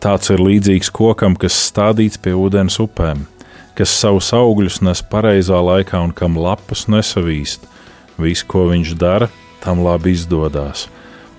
Tāds 0.00 0.32
ir 0.32 0.40
līdzīgs 0.40 0.88
kokam, 0.96 1.36
kas 1.36 1.58
stādīts 1.68 2.20
pie 2.22 2.32
ūdens 2.32 2.78
upēm, 2.80 3.26
kas 3.76 3.92
savus 3.92 4.30
augļus 4.36 4.80
nes 4.86 5.04
pareizā 5.12 5.60
laikā 5.60 6.00
un 6.00 6.14
kam 6.16 6.38
lapus 6.40 6.86
nesavīst. 6.88 7.68
Viss, 8.20 8.44
ko 8.44 8.66
viņš 8.72 8.96
dara, 9.00 9.28
tam 9.60 9.84
labi 9.84 10.14
izdodas. 10.16 10.88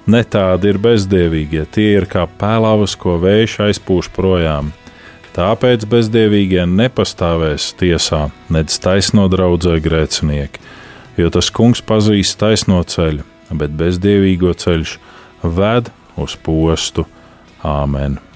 Ne 0.10 0.24
tādi 0.26 0.72
ir 0.72 0.80
bezdievīgie, 0.82 1.66
tie 1.70 1.92
ir 2.00 2.08
kā 2.10 2.26
pēlavas, 2.40 2.96
ko 2.98 3.20
vējš 3.22 3.58
aizpūš 3.68 4.10
projām. 4.16 4.72
Tāpēc 5.36 5.86
bezdievīgie 5.88 6.66
nepastāvēs 6.68 7.70
tiesā, 7.80 8.26
nedz 8.52 8.80
taisno 8.84 9.28
draudzē 9.32 9.78
grēcinieki, 9.84 10.64
jo 11.22 11.30
tas 11.32 11.52
kungs 11.54 11.84
pazīst 11.86 12.40
taisno 12.42 12.82
ceļu, 12.84 13.24
bet 13.54 13.78
bezdievīgo 13.78 14.52
ceļš 14.58 14.98
ved 15.46 15.94
uz 16.20 16.36
postu. 16.44 17.08
Āmen! 17.62 18.31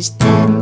This 0.00 0.08
time. 0.16 0.59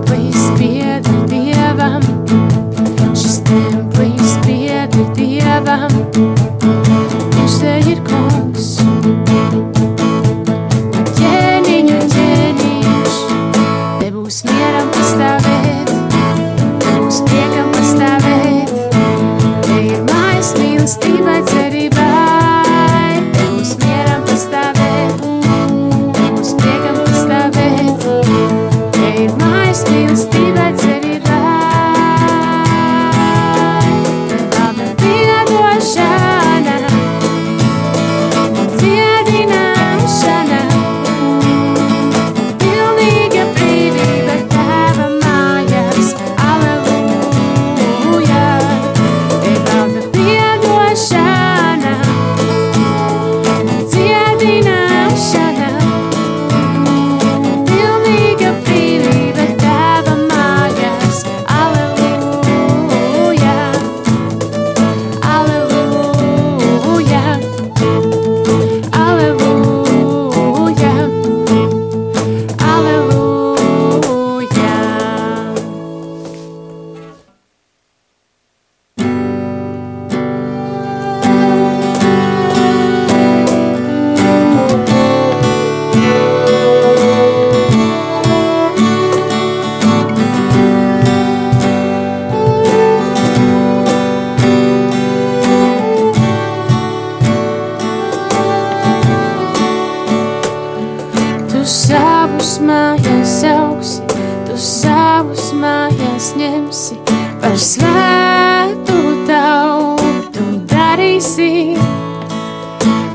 Darīsi. 111.09 111.77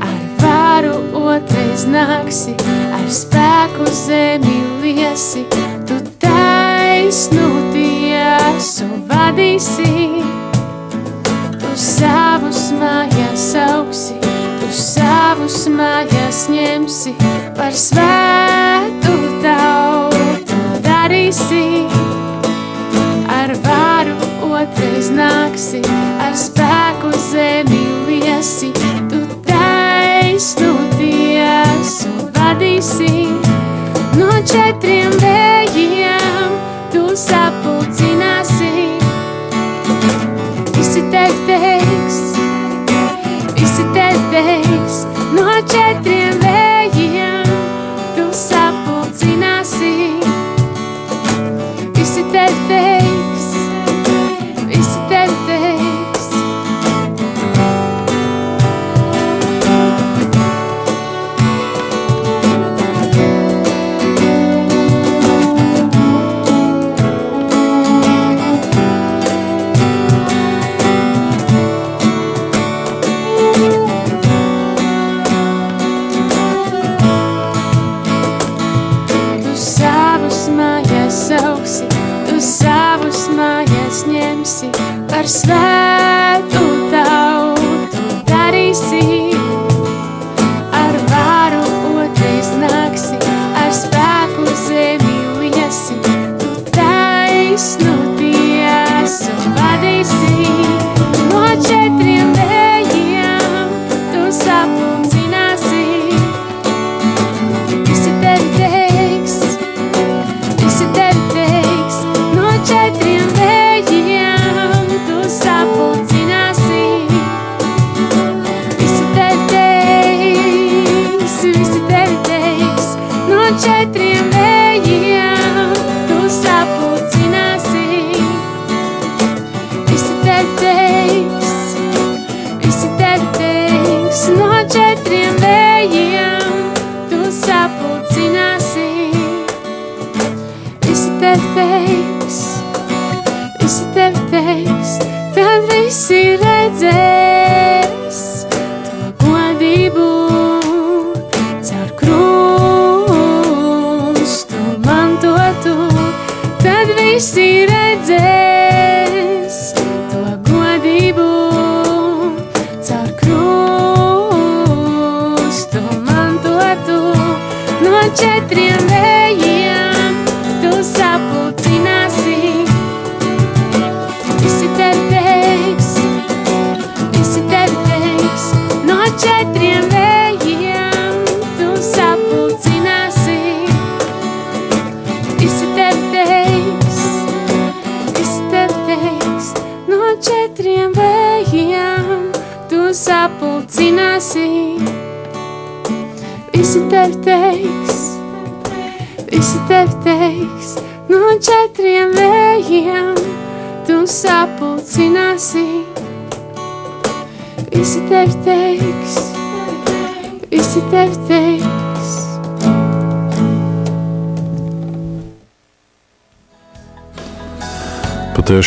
Ar 0.02 0.22
varu 0.40 0.96
otrais 1.14 1.86
nāksi, 1.86 2.54
ar 2.92 3.06
spēku 3.08 3.86
zemi 3.86 4.62
liesi, 4.82 5.44
tu 5.86 6.00
taisnu 6.18 7.70
tiesu 7.72 8.88
vadīsi. 9.08 10.24
Tu 11.60 11.70
savus 11.76 12.72
mājās 12.80 13.54
augsi, 13.68 14.18
tu 14.60 14.72
savus 14.72 15.66
mājās 15.68 16.48
ņemsi, 16.50 17.14
par 17.56 17.72
svētu 17.72 19.16
tautu 19.42 20.62
darīsi. 20.82 21.83
Otrais 24.64 25.10
nāksi, 25.12 25.82
ar 26.24 26.32
spēku 26.40 27.10
zemi 27.20 27.82
liesi, 28.06 28.70
tu 29.10 29.18
taisnu 29.44 30.70
tiesu 30.94 32.12
vadīsi. 32.32 33.26
No 34.16 34.30
četriem 34.48 35.12
vējiem 35.20 36.56
tu 36.94 37.04
sapulcināsi. 37.12 38.72
Visi 40.78 41.04
tev 41.12 41.36
teiks, 41.50 42.20
visi 43.60 43.88
tev 43.92 44.16
teiks, 44.32 45.02
no 45.36 45.50
četriem 45.68 46.23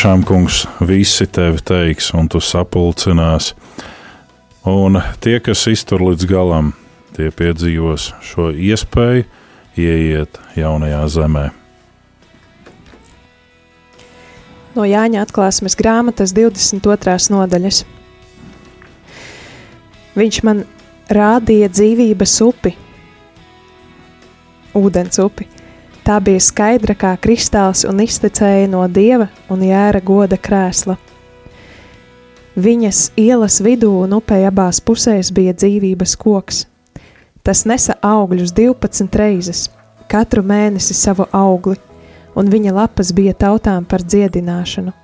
Patiešām, 0.07 0.23
kungs, 0.23 0.61
visi 0.79 1.25
tevi 1.27 1.59
teiks, 1.59 2.13
un 2.15 2.29
tu 2.31 2.39
sapulcinās. 2.39 3.49
Un 4.63 5.01
tie, 5.19 5.33
kas 5.43 5.65
iztur 5.67 5.99
līdz 5.99 6.23
galam, 6.29 6.69
tie 7.17 7.27
piedzīvos 7.27 8.13
šo 8.23 8.45
iespēju 8.55 9.25
ieiet 9.75 10.39
jaunajā 10.55 11.01
zemē. 11.11 11.43
No 14.79 14.87
Jāņa 14.87 15.27
atklāsmes 15.27 15.75
grāmatas 15.75 16.31
22. 16.31 17.17
nodaļas. 17.35 17.83
Viņš 20.15 20.41
man 20.47 20.63
rādīja 21.11 21.67
dzīvības 21.67 22.39
upi, 22.47 22.77
ūdens 24.71 25.19
upi. 25.19 25.51
Tā 26.07 26.21
bija 26.23 26.39
skaidra 26.39 26.93
kā 26.95 27.09
kristāls 27.19 27.81
un 27.83 27.97
iztecēja 27.99 28.69
no 28.71 28.85
dieva 28.87 29.25
un 29.51 29.59
jēra 29.67 29.99
goda 29.99 30.37
krēsla. 30.39 30.93
Viņas 32.55 33.01
ielas 33.19 33.57
vidū 33.59 33.89
un 34.05 34.15
upē 34.15 34.37
abās 34.47 34.79
pusēs 34.79 35.33
bija 35.35 35.51
dzīvības 35.51 36.13
koks. 36.21 36.61
Tas 37.43 37.65
nesa 37.67 37.97
augļus 37.99 38.55
12 38.55 39.19
reizes, 39.19 39.65
katru 40.07 40.45
mēnesi 40.47 40.95
savu 40.95 41.27
augli, 41.35 41.75
un 42.39 42.53
viņa 42.55 42.77
lapas 42.79 43.11
bija 43.11 43.35
tautām 43.35 43.83
par 43.83 43.99
dziedināšanu. 44.07 44.95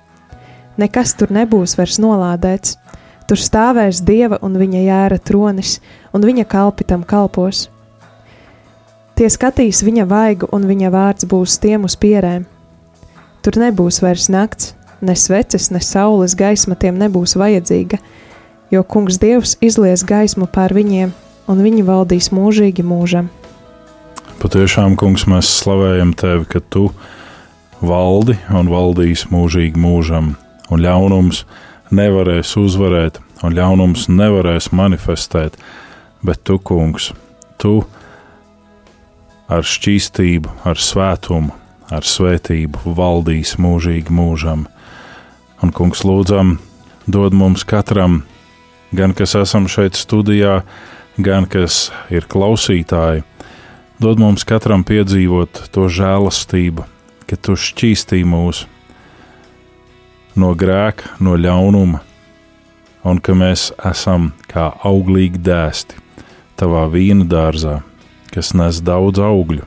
Nekas 0.80 1.12
tur 1.20 1.36
nebūs 1.36 1.76
vairs 1.76 2.00
nolādēts, 2.00 2.78
tur 3.28 3.44
stāvēs 3.44 4.00
dieva 4.00 4.40
un 4.40 4.56
viņa 4.56 4.88
jēra 4.88 5.20
tronis, 5.20 5.82
un 6.16 6.24
viņa 6.24 6.48
kalpi 6.48 6.88
tam 6.88 7.04
kalpos. 7.04 7.66
Tie 9.14 9.28
skatīs 9.30 9.84
viņa 9.86 10.08
vaigu, 10.10 10.48
un 10.50 10.64
viņa 10.66 10.88
vārds 10.90 11.26
būs 11.30 11.60
tiem 11.62 11.84
uz 11.86 11.94
pierēm. 11.94 12.48
Tur 13.46 13.58
nebūs 13.62 14.00
vairs 14.02 14.26
nakts, 14.32 14.72
ne 15.04 15.14
sveces, 15.14 15.68
ne 15.70 15.78
saules 15.78 16.34
gaisma 16.34 16.74
tiem 16.74 16.98
nebūs 16.98 17.36
vajadzīga, 17.38 18.00
jo 18.74 18.82
kungs 18.82 19.20
dievs 19.22 19.54
izlies 19.62 20.02
gaismu 20.08 20.48
pār 20.50 20.74
viņiem, 20.74 21.14
un 21.46 21.62
viņi 21.62 21.86
valdīs 21.86 22.32
mūžīgi 22.34 22.82
mūžam. 22.82 23.30
Patiešām, 24.42 24.98
kungs, 24.98 25.28
mēs 25.30 25.52
slavējam 25.60 26.10
tevi, 26.18 26.48
ka 26.50 26.64
tu 26.74 26.88
valdi 27.84 28.34
un 28.50 28.66
valdīs 28.72 29.28
mūžīgi 29.30 29.78
mūžam, 29.78 30.34
un 30.74 30.82
ļaunums 30.82 31.44
nevarēs 31.94 32.56
uzvarēt, 32.58 33.22
un 33.46 33.54
ļaunums 33.54 34.08
nevarēs 34.10 34.72
manifestēt, 34.74 35.54
bet 36.26 36.42
tu, 36.42 36.58
kungs, 36.58 37.12
tu 37.62 37.84
ar 39.48 39.66
šķīstību, 39.66 40.52
ar 40.64 40.80
svētumu, 40.80 41.52
ar 41.92 42.06
svētību 42.06 42.94
valdīs 42.96 43.56
mūžīgi 43.60 44.14
mūžam. 44.14 44.66
Un, 45.62 45.72
kungs, 45.72 46.04
lūdzam, 46.04 46.58
dod 47.06 47.36
mums 47.36 47.64
katram, 47.68 48.22
gan 48.92 49.14
kas 49.16 49.36
esam 49.38 49.68
šeit 49.70 49.96
studijā, 49.96 50.62
gan 51.16 51.46
kas 51.50 51.88
ir 52.12 52.26
klausītāji, 52.28 53.24
Dod 54.02 54.18
mums 54.18 54.42
katram 54.42 54.82
piedzīvot 54.82 55.68
to 55.70 55.84
žēlastību, 55.86 56.82
ka 57.30 57.36
tu 57.38 57.54
šķīstī 57.54 58.24
mūs 58.26 58.64
no 60.34 60.50
grēka, 60.58 61.14
no 61.22 61.36
ļaunuma, 61.38 62.00
un 63.06 63.20
ka 63.22 63.36
mēs 63.38 63.68
esam 63.86 64.32
kā 64.50 64.66
auglīgi 64.90 65.38
dēsti 65.46 66.02
tavā 66.58 66.88
vīna 66.90 67.28
dārzā, 67.30 67.76
kas 68.34 68.52
nes 68.58 68.80
daudz 68.84 69.22
augļu, 69.22 69.66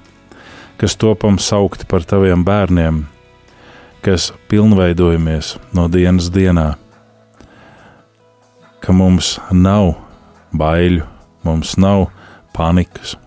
kas 0.78 0.98
topam 1.00 1.40
saukti 1.40 1.88
par 1.90 2.06
taviem 2.06 2.44
bērniem, 2.48 3.06
kas 4.06 4.32
pilnveidojamies 4.52 5.56
no 5.74 5.88
dienas 5.92 6.28
dienā, 6.34 6.74
ka 8.84 8.94
mums 8.94 9.38
nav 9.52 9.96
baiļu, 10.54 11.08
mums 11.48 11.78
nav 11.82 12.10
panikas 12.54 13.18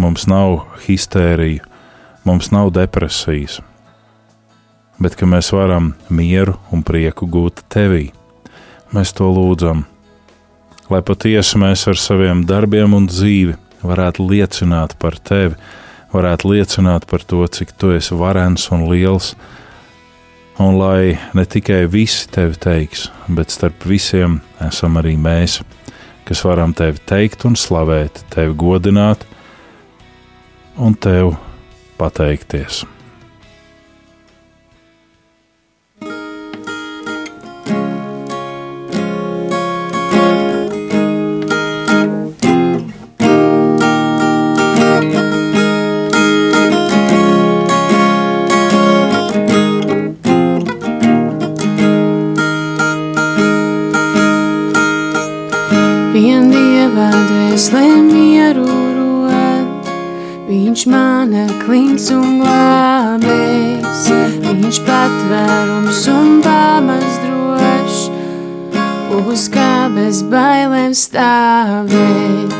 Mums 0.00 0.24
nav 0.24 0.62
histērija, 0.86 1.60
mums 2.24 2.46
nav 2.54 2.70
depresijas, 2.72 3.58
bet 4.96 5.12
ka 5.18 5.26
mēs 5.28 5.50
varam 5.52 5.90
mieru 6.08 6.54
un 6.72 6.80
prieku 6.88 7.28
gūt 7.28 7.60
tevī. 7.68 8.06
Mēs 8.96 9.12
to 9.18 9.28
lūdzam, 9.28 9.82
lai 10.88 11.02
patiesi 11.04 11.60
mēs 11.60 11.84
ar 11.92 12.00
saviem 12.00 12.46
darbiem 12.48 12.96
un 12.96 13.10
dzīvi 13.10 13.58
varētu 13.82 14.26
liecināt 14.28 14.96
par 15.00 15.16
tevi, 15.18 15.56
varētu 16.12 16.52
liecināt 16.52 17.06
par 17.10 17.24
to, 17.24 17.42
cik 17.46 17.72
tu 17.78 17.92
esi 17.96 18.16
varens 18.18 18.68
un 18.74 18.86
liels, 18.90 19.34
un 20.60 20.76
lai 20.78 21.16
ne 21.34 21.44
tikai 21.46 21.86
visi 21.90 22.28
tevi 22.32 22.58
teiks, 22.60 23.08
bet 23.28 23.52
starp 23.54 23.86
visiem 23.88 24.40
esam 24.66 25.00
arī 25.00 25.16
mēs, 25.16 25.60
kas 26.28 26.44
varam 26.44 26.74
tevi 26.76 27.00
teikt 27.08 27.46
un 27.48 27.56
slavēt, 27.56 28.24
tevi 28.34 28.54
godināt 28.58 29.24
un 30.76 30.94
tev 30.94 31.34
pateikties. 32.00 32.84
Klints 61.60 62.08
un 62.14 62.40
glābējs, 62.40 64.06
viņš 64.44 64.80
patvērums 64.86 66.00
un 66.12 66.40
pamats 66.44 67.18
drošs, 67.24 68.00
uz 69.20 69.46
kā 69.52 69.88
bez 69.94 70.22
bailēm 70.30 70.94
stāvēt. 70.96 72.56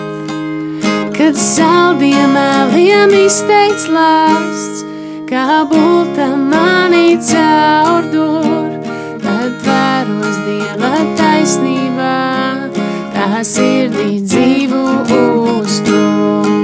Kad 1.16 1.36
saldiem 1.36 2.32
mēliem 2.36 3.14
izteiks 3.24 3.88
lāsts, 3.92 4.84
kā 5.28 5.62
bulta 5.70 6.30
manī 6.36 7.18
caurdur, 7.30 8.78
tad 9.24 9.66
vēros 9.66 10.40
dieva 10.46 10.94
taisnībā, 11.20 12.16
tā 13.16 13.44
sirdī 13.46 14.16
dzīvu 14.24 14.86
uztur. 15.20 16.59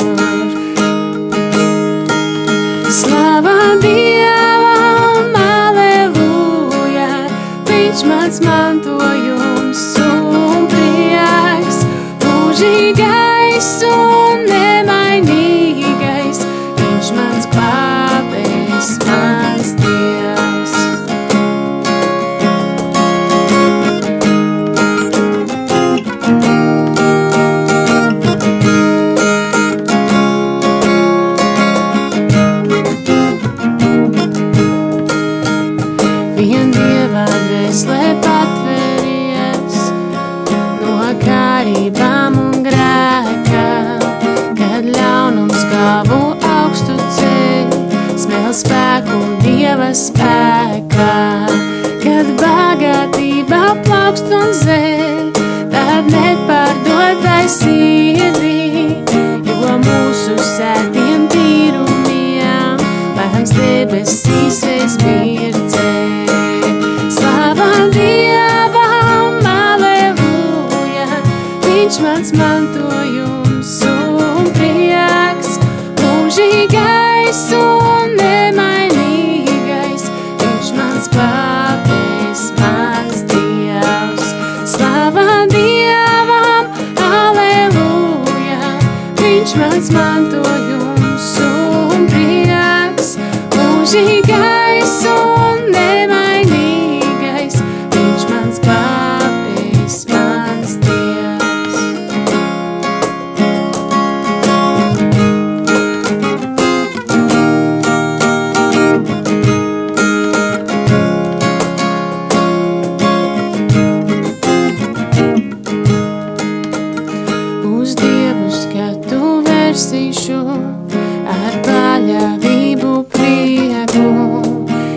Ar 121.33 121.57
paļāvību 121.67 122.93
prieku. 123.13 124.07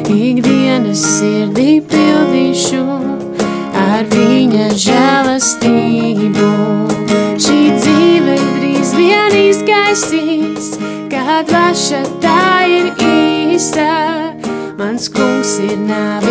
Ikdienas 0.09 1.03
sirdī 1.17 1.79
pildīšu 1.91 2.83
ar 3.79 4.07
viņa 4.13 4.69
žēlastību. 4.85 6.49
Šī 7.39 7.59
dzīve 7.79 8.37
drīz 8.57 8.93
vien 8.97 9.37
izgaisīs, 9.39 10.73
kad 11.11 11.51
vaša 11.53 12.03
tā 12.23 12.43
ir 12.67 12.91
īsa. 13.09 13.91
Mans 14.79 15.09
kungs 15.11 15.57
ir 15.63 15.77
nāvi 15.87 16.28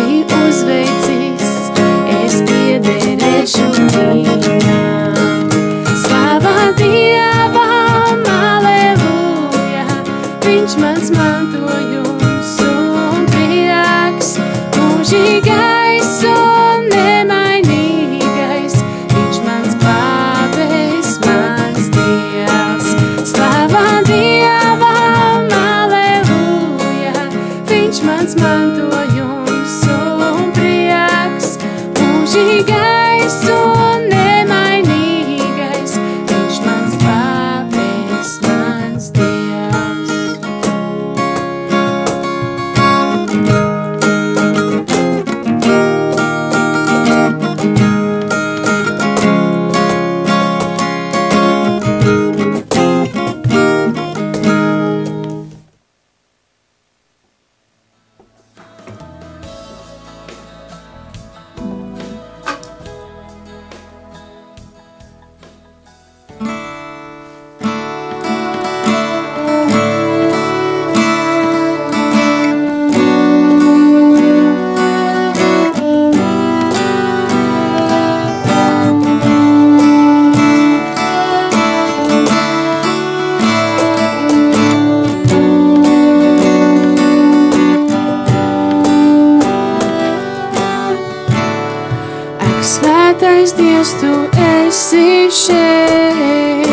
svētais 93.19 93.53
Dievs, 93.53 93.91
tu 93.99 94.11
esi 94.39 95.27
šeit. 95.31 96.63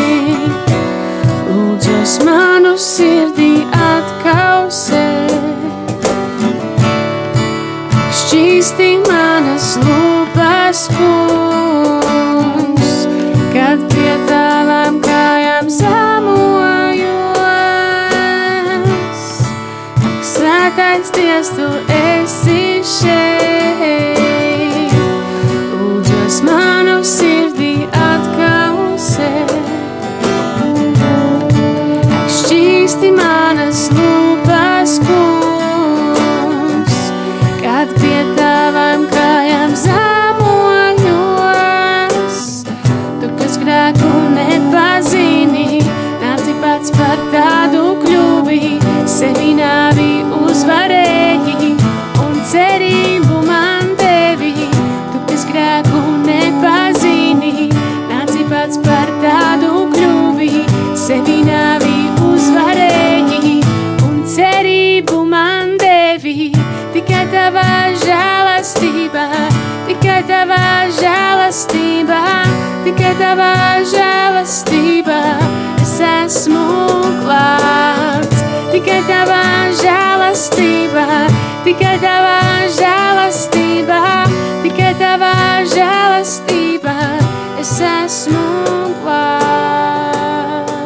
Lūdzos 1.51 2.23
manu 2.23 2.77
sirdī 2.79 3.65
atkausē. 3.75 5.27
Šķīsti 8.21 8.89
manas 9.07 9.75
lūpas 9.83 10.87
kungs, 10.95 11.26
tikai 72.87 73.15
tavā 73.19 73.83
žēlastībā 73.91 75.17
es 75.81 75.97
esmu 76.07 76.61
klāts. 77.19 78.43
Tikai 78.71 78.99
tavā 79.09 79.41
žēlastībā, 79.81 81.07
tikai 81.65 81.95
tavā 81.99 82.37
žēlastībā, 82.77 83.99
tikai 84.63 84.93
tavā 85.01 85.33
žēlastībā 85.73 86.95
es 87.59 87.73
esmu 87.89 88.45
klāts. 89.01 90.77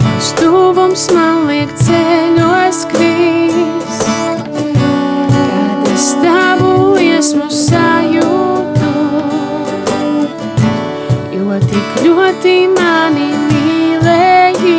Tavs 0.00 0.32
tuvums 0.40 1.08
man 1.12 1.44
liek 1.50 1.76
ceļos 1.84 2.81
ļoti 12.32 12.52
mani 12.72 13.26
mīlēji, 13.36 14.76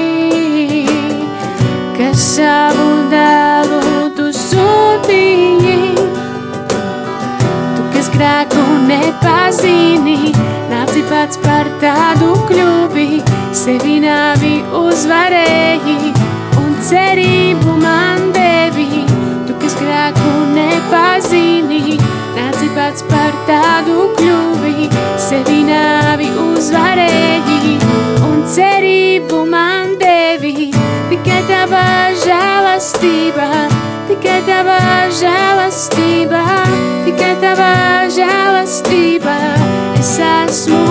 ka 1.94 2.08
savu 2.18 2.88
dēlu 3.12 4.10
tu 4.18 4.26
sūtīji. 4.34 5.94
Tu, 6.74 7.84
kas 7.94 8.10
grēku 8.16 8.64
nepazini, 8.90 10.34
nāci 10.72 11.06
pats 11.12 11.38
par 11.46 11.70
tādu 11.84 12.34
kļuvi, 12.50 13.22
sevi 13.54 14.00
nāvi 14.02 14.56
uzvarēji 14.82 16.14
un 16.64 16.74
cerību 16.90 17.78
man 17.86 18.32
devi. 18.34 19.06
Tu, 19.46 19.60
kas 19.62 19.78
grēku 19.78 20.34
nepazini, 20.58 22.00
nāci 22.34 22.74
pats 22.74 23.06
par 23.06 23.13
tādu 23.54 24.08
kļuvi, 24.18 24.88
sevi 25.22 25.62
nāvi 25.68 26.30
uzvarēji 26.42 27.76
un 28.26 28.42
cerību 28.50 29.44
man 29.50 29.94
devi. 30.02 30.72
Tikai 31.12 31.42
tavā 31.46 31.86
žēlastībā, 32.24 33.50
tikai 34.10 34.40
tavā 34.48 34.80
žēlastībā, 35.20 36.42
tikai 37.06 37.34
tavā 37.44 37.76
žēlastībā 38.18 39.38
es 40.00 40.16
esmu 40.32 40.82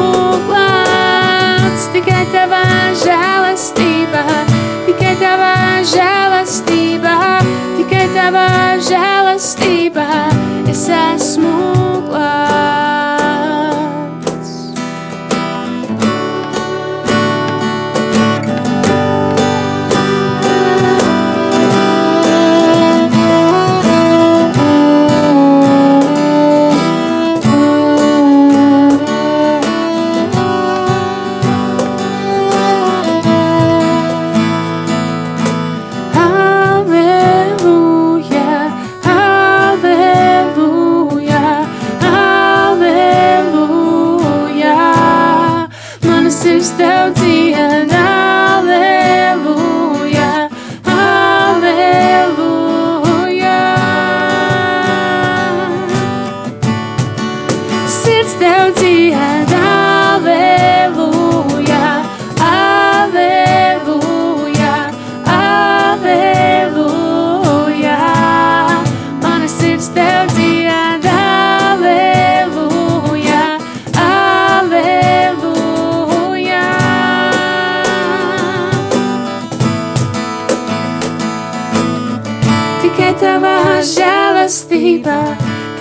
klāts. 0.47 1.91
Tikai 1.97 2.23
tavā 2.33 2.63
žēlastībā, 3.03 4.25
tikai 4.87 5.17
tavā 5.25 5.53
žēlastībā, 5.97 7.19
tikai 7.81 8.07
tavā 8.15 8.49
žēlastībā 8.93 10.09
es 10.71 10.89
esmu 11.03 11.53
klāts. 11.57 11.72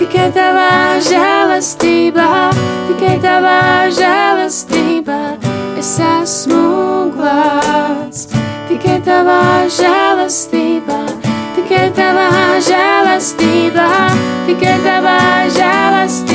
Tikai 0.00 0.28
tavā 0.34 0.70
žēlastībā, 1.08 2.28
tikai 2.88 3.16
tavā 3.22 3.58
žēlastībā 3.98 5.20
es 5.82 5.92
esmu 6.06 6.62
glābts. 7.16 8.28
Tikai 8.68 8.98
tavā 9.04 9.40
žēlastībā, 9.76 11.00
tikai 11.56 11.86
tavā 11.96 12.28
žēlastībā, 12.68 13.88
tikai 14.48 14.76
tavā 14.86 15.18
žēlastībā 15.58 16.31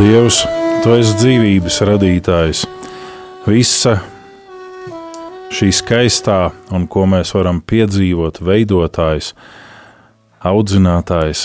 Dievs, 0.00 0.38
tu 0.80 0.94
esi 0.96 1.12
dzīvības 1.18 1.74
radītājs. 1.84 2.62
Visa 3.44 3.98
šī 5.52 5.66
skaistā 5.76 6.38
un 6.72 6.86
ko 6.88 7.02
mēs 7.10 7.34
varam 7.36 7.58
piedzīvot, 7.60 8.38
veidotājs, 8.40 9.34
audzinātājs. 10.40 11.42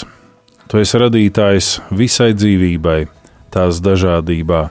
Tu 0.71 0.79
esi 0.79 1.01
radītājs 1.03 1.71
visai 1.99 2.29
dzīvībai, 2.37 3.01
tās 3.51 3.81
dažādībā. 3.83 4.61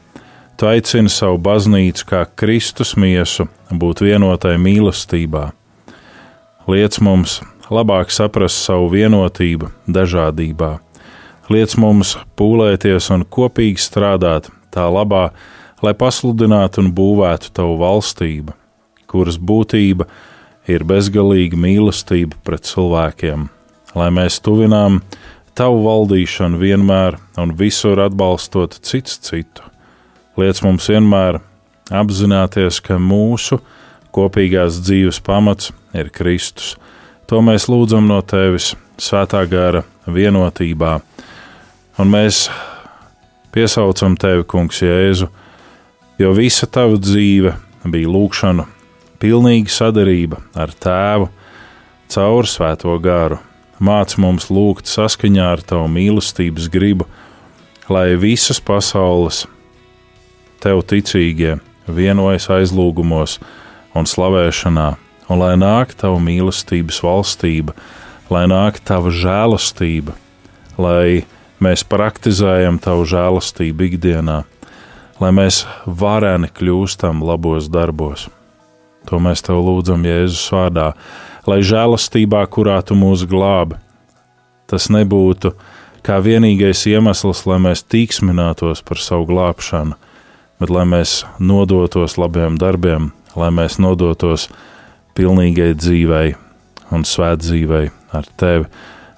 Tu 0.57 0.71
aicini 0.71 1.13
savu 1.13 1.43
baznīcu 1.45 2.09
kā 2.09 2.23
Kristus 2.41 2.95
miesu 2.97 3.51
būt 3.69 4.01
vienotai 4.07 4.57
mīlestībā. 4.65 5.51
Liec 6.73 7.03
mums 7.05 7.43
labāk 7.69 8.17
saprast 8.17 8.65
savu 8.65 8.89
vienotību 8.97 9.75
dažādībā. 9.85 10.79
Liec 11.53 11.75
mums 11.77 12.15
pūlēties 12.39 13.11
un 13.13 13.27
kopīgi 13.29 13.83
strādāt 13.83 14.49
tā 14.73 14.87
labā, 14.89 15.29
lai 15.85 15.93
pasludinātu 15.93 16.81
un 16.81 16.93
būvētu 16.97 17.53
tavu 17.53 17.77
valstību, 17.83 18.55
kuras 19.11 19.37
būtība 19.37 20.09
ir 20.71 20.87
bezgalīga 20.89 21.59
mīlestība 21.61 22.39
pret 22.47 22.65
cilvēkiem, 22.71 23.49
lai 23.93 24.09
mēs 24.17 24.41
tuvinām 24.41 25.03
tavu 25.55 25.85
valdīšanu 25.85 26.59
vienmēr 26.63 27.19
un 27.39 27.53
visur 27.59 28.01
atbalstot 28.07 28.79
cits 28.81 29.21
citu. 29.29 29.69
Liec 30.41 30.63
mums 30.65 30.89
vienmēr 30.91 31.43
apzināties, 31.93 32.81
ka 32.81 32.97
mūsu 32.99 33.61
kopīgās 34.15 34.81
dzīves 34.81 35.21
pamats 35.23 35.75
ir 35.95 36.09
Kristus. 36.15 36.75
To 37.29 37.45
mēs 37.45 37.69
lūdzam 37.69 38.09
no 38.09 38.23
Tevis, 38.25 38.73
Svētā 38.95 39.41
gara 39.51 39.83
vienotībā, 40.07 41.01
un 41.99 42.11
mēs 42.11 42.49
piesaucam 43.55 44.17
Tevi, 44.19 44.45
Kungs, 44.49 44.83
Jēzu, 44.83 45.29
jo 46.19 46.33
visa 46.35 46.67
Tava 46.67 46.99
dzīve 46.99 47.55
bija 47.91 48.11
lūkšana, 48.11 48.67
pilnīga 49.23 49.71
sadarība 49.71 50.41
ar 50.59 50.75
Tēvu 50.75 51.31
caur 52.15 52.49
Svēto 52.51 52.95
garu. 53.03 53.41
Māc 53.85 54.15
mums 54.23 54.49
lūgt 54.55 54.89
saskaņā 54.91 55.51
ar 55.57 55.63
Tavu 55.67 55.89
mīlestības 55.91 56.71
gribu, 56.73 57.07
lai 57.91 58.15
visas 58.21 58.61
pasaules 58.63 59.45
Tev 60.63 60.81
ticīgie 60.89 61.59
vienojas 61.91 62.47
aizlūgumos 62.49 63.37
un 63.95 64.07
slavēšanā, 64.09 64.89
un 65.29 65.43
lai 65.43 65.55
nāk 65.61 65.93
Tava 65.99 66.19
mīlestības 66.23 67.03
valstība, 67.05 67.75
lai 68.33 68.47
nāk 68.51 68.81
Tava 68.87 69.13
žēlastība, 69.13 70.15
lai 70.81 71.27
mēs 71.63 71.85
praktizējam 71.87 72.79
Tavu 72.83 73.07
žēlastību 73.09 73.89
ikdienā, 73.89 74.43
lai 75.21 75.31
mēs 75.35 75.65
vareni 75.87 76.51
kļūstam 76.51 77.23
labos 77.25 77.69
darbos. 77.73 78.29
To 79.09 79.21
mēs 79.21 79.45
Tev 79.45 79.61
lūdzam 79.63 80.05
Jēzus 80.07 80.47
vārdā, 80.53 80.93
lai 81.47 81.61
žēlastībā, 81.63 82.45
kurā 82.49 82.81
Tu 82.83 82.97
mūs 82.99 83.27
glābi, 83.29 83.79
tas 84.71 84.89
nebūtu 84.91 85.53
kā 86.05 86.19
vienīgais 86.25 86.87
iemesls, 86.91 87.45
lai 87.49 87.61
mēs 87.63 87.85
tīksminātos 87.85 88.83
par 88.85 89.01
savu 89.01 89.29
glābšanu, 89.29 89.99
bet 90.61 90.73
lai 90.73 90.87
mēs 90.89 91.23
nodotos 91.39 92.17
labiem 92.21 92.59
darbiem, 92.61 93.13
lai 93.37 93.51
mēs 93.55 93.79
nodotos 93.83 94.49
pilnīgai 95.15 95.75
dzīvei 95.79 96.35
un 96.95 97.05
svētdzīvei 97.07 97.91
ar 98.15 98.29
Tevi, 98.41 98.71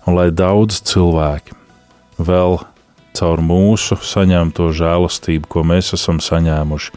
un 0.06 0.18
lai 0.18 0.30
daudz 0.34 0.80
cilvēki 0.86 1.65
vēl 2.18 2.58
caur 3.16 3.40
mūsu 3.44 3.96
saņemto 4.02 4.70
žēlastību, 4.76 5.48
ko 5.48 5.64
mēs 5.66 5.94
esam 5.96 6.20
saņēmuši, 6.20 6.92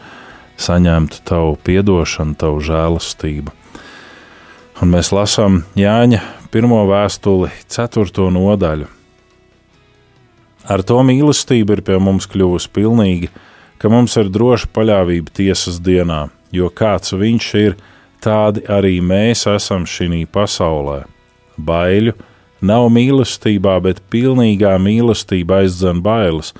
saņemtu 0.60 1.22
Tavu 1.28 1.56
piedošanu, 1.64 2.36
Tavu 2.40 2.60
žēlastību. 2.64 3.54
Un 4.80 4.92
mēs 4.94 5.12
lasām 5.12 5.62
Jāņa 5.76 6.20
pirmo 6.52 6.82
vēstuli, 6.88 7.50
ceturto 7.68 8.30
nodaļu. 8.32 8.88
Ar 10.70 10.82
to 10.86 11.00
mīlestība 11.04 11.76
ir 11.76 11.84
pie 11.84 11.96
mums 12.00 12.28
kļuvusi 12.30 12.70
pilnīga, 12.74 13.30
ka 13.80 13.88
mums 13.92 14.16
ir 14.20 14.28
droša 14.32 14.68
paļāvība 14.76 15.32
tiesas 15.40 15.80
dienā, 15.82 16.28
jo 16.52 16.68
kāds 16.68 17.14
viņš 17.16 17.46
ir, 17.60 17.78
tādi 18.20 18.62
arī 18.68 18.98
mēs 19.00 19.46
esam 19.50 19.86
šī 19.88 20.26
pasaulē. 20.32 21.02
Baiļu 21.56 22.14
nav 22.60 22.88
mīlestībā, 22.92 23.78
bet 23.84 24.02
pilnīgā 24.12 24.76
mīlestība 24.82 25.62
aizdzen 25.64 26.02
bailes, 26.04 26.52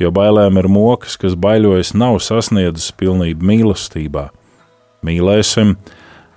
jo 0.00 0.10
bailēm 0.14 0.58
ir 0.60 0.68
mokas, 0.72 1.18
kas 1.20 1.36
baiļojas, 1.38 1.94
nav 1.94 2.18
sasniedzis 2.24 2.92
pilnību 2.98 3.48
mīlestībā. 3.52 4.28
Mīlēsim, 5.06 5.76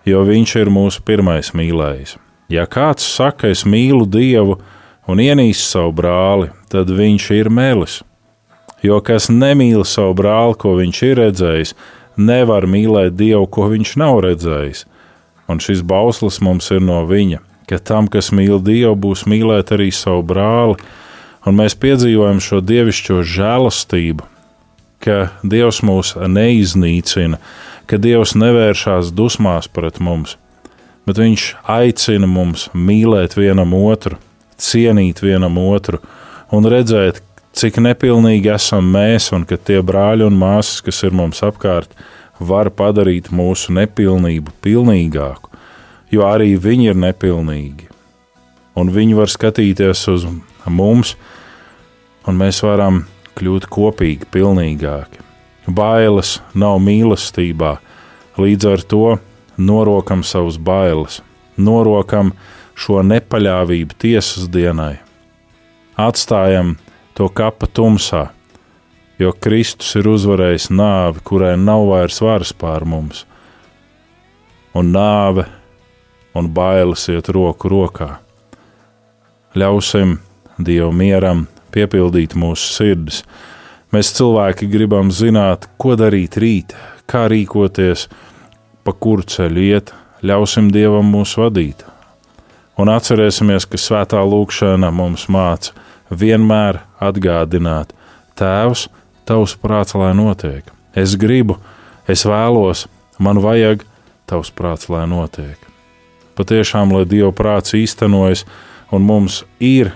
jo 0.06 0.24
viņš 0.26 0.56
ir 0.62 0.72
mūsu 0.74 1.04
pirmais 1.06 1.54
mīlējs. 1.58 2.18
Ja 2.50 2.68
kāds 2.70 3.06
saka, 3.10 3.50
es 3.50 3.64
mīlu 3.66 4.06
Dievu 4.06 4.60
un 5.10 5.22
ienīst 5.22 5.66
savu 5.72 5.96
brāli, 5.98 6.52
tad 6.70 6.92
viņš 6.94 7.30
ir 7.40 7.50
melis. 7.50 8.02
Jo 8.86 9.00
kas 9.02 9.32
nemīl 9.34 9.86
savu 9.88 10.14
brāli, 10.20 10.58
ko 10.62 10.76
viņš 10.78 11.02
ir 11.08 11.16
redzējis, 11.22 11.74
nevar 12.18 12.68
mīlēt 12.70 13.16
Dievu, 13.18 13.48
ko 13.50 13.70
viņš 13.72 13.96
nav 14.02 14.22
redzējis. 14.28 14.86
Un 15.50 15.62
šis 15.62 15.82
bauslis 15.86 16.40
mums 16.42 16.70
ir 16.74 16.82
no 16.86 17.04
viņa, 17.10 17.42
ka 17.70 17.80
tam, 17.80 18.10
kas 18.12 18.32
mīl 18.36 18.60
Dievu, 18.64 18.96
būs 19.08 19.26
mīlēt 19.30 19.74
arī 19.76 19.92
savu 19.94 20.24
brāli, 20.28 20.78
un 21.46 21.58
mēs 21.60 21.78
piedzīvojam 21.82 22.42
šo 22.44 22.62
dievišķo 22.66 23.22
žēlastību, 23.36 24.26
ka 25.06 25.30
Dievs 25.46 25.82
mūs 25.86 26.16
neiznīcina, 26.18 27.40
ka 27.86 28.00
Dievs 28.02 28.36
nevēršās 28.38 29.14
dusmās 29.16 29.70
pret 29.70 30.02
mums, 30.02 30.38
bet 31.06 31.22
Viņš 31.22 31.52
aicina 31.70 32.30
mums 32.30 32.70
mīlēt 32.74 33.38
vienam 33.38 33.76
otru, 33.78 34.18
cienīt 34.58 35.22
vienam 35.22 35.60
otru 35.62 36.02
un 36.54 36.66
redzēt, 36.70 37.22
cik 37.56 37.80
nepilnīgi 37.84 38.52
esam 38.56 38.88
mēs, 38.92 39.32
un 39.36 39.46
ka 39.48 39.58
tie 39.58 39.82
brāļi 39.86 40.26
un 40.28 40.38
māsas, 40.40 40.82
kas 40.86 41.04
ir 41.08 41.16
mums 41.16 41.44
apkārt, 41.46 41.92
var 42.40 42.70
padarīt 42.74 43.30
mūsu 43.32 43.76
nepilnību 43.76 44.54
pilnīgāku, 44.66 45.55
jo 46.16 46.26
arī 46.28 46.56
viņi 46.62 46.92
ir 46.94 47.00
nepilnīgi. 47.00 47.90
Un 48.76 48.92
viņi 48.92 49.16
var 49.16 49.32
skatīties 49.32 50.02
uz 50.12 50.26
mums, 50.68 51.16
un 52.28 52.40
mēs 52.40 52.62
varam 52.66 53.04
kļūt 53.36 53.68
kopīgi, 53.72 54.28
pilnīgāki. 54.32 55.24
Bailes 55.66 56.40
nav 56.54 56.78
mīlestībā, 56.84 57.78
līdz 58.40 58.68
ar 58.70 58.84
to 58.84 59.06
norokam 59.58 60.24
savus 60.24 60.60
bailes, 60.62 61.22
norokam 61.58 62.34
šo 62.76 63.02
nepaļāvību 63.08 63.98
tiesas 63.98 64.50
dienai, 64.52 65.00
atstājam 65.96 66.76
to 67.16 67.30
kapa 67.32 67.68
tumsā, 67.72 68.28
jo 69.20 69.32
Kristus 69.40 69.96
ir 69.96 70.10
uzvarējis 70.12 70.70
nāvi, 70.76 71.24
kurai 71.24 71.56
nav 71.58 71.88
vairs 71.90 72.20
varas 72.22 72.52
pār 72.54 72.86
mums, 72.86 73.24
un 74.76 74.92
nāve 74.92 75.48
un 76.36 76.52
bailes 76.52 77.08
iet 77.12 77.32
roku 77.34 77.72
rokā. 77.72 78.16
Ļausim 79.56 80.20
Dievu 80.56 80.92
mieram 80.96 81.46
piepildīt 81.76 82.36
mūsu 82.40 82.72
sirdis. 82.78 83.24
Mēs 83.92 84.12
cilvēki 84.16 84.68
gribam 84.72 85.12
zināt, 85.12 85.68
ko 85.80 85.96
darīt 86.00 86.38
rīt, 86.40 86.76
kā 87.08 87.26
rīkoties, 87.32 88.08
pa 88.84 88.94
kuru 88.94 89.24
ceļu 89.24 89.64
iet, 89.64 89.92
ļausim 90.24 90.72
Dievam 90.72 91.08
mūs 91.12 91.36
vadīt. 91.40 91.84
Un 92.80 92.92
atcerēsimies, 92.92 93.68
ka 93.68 93.80
svētā 93.80 94.20
lūkšana 94.28 94.92
mums 94.92 95.30
māca 95.32 95.76
vienmēr 96.12 96.82
atgādināt, 97.00 97.94
Tēvs, 98.36 98.90
Tavs 99.26 99.56
prāts, 99.58 99.96
lai 99.98 100.12
notiek. 100.14 100.68
Es 100.94 101.16
gribu, 101.18 101.56
es 102.08 102.28
vēlos, 102.28 102.86
man 103.18 103.40
vajag, 103.42 103.88
Tavs 104.28 104.52
prāts, 104.52 104.92
lai 104.92 105.06
notiek. 105.10 105.65
Patiešām, 106.36 106.92
lai 106.92 107.06
Dieva 107.08 107.32
prāts 107.36 107.76
īstenojas, 107.78 108.44
un 108.92 109.06
mums 109.08 109.44
ir 109.64 109.94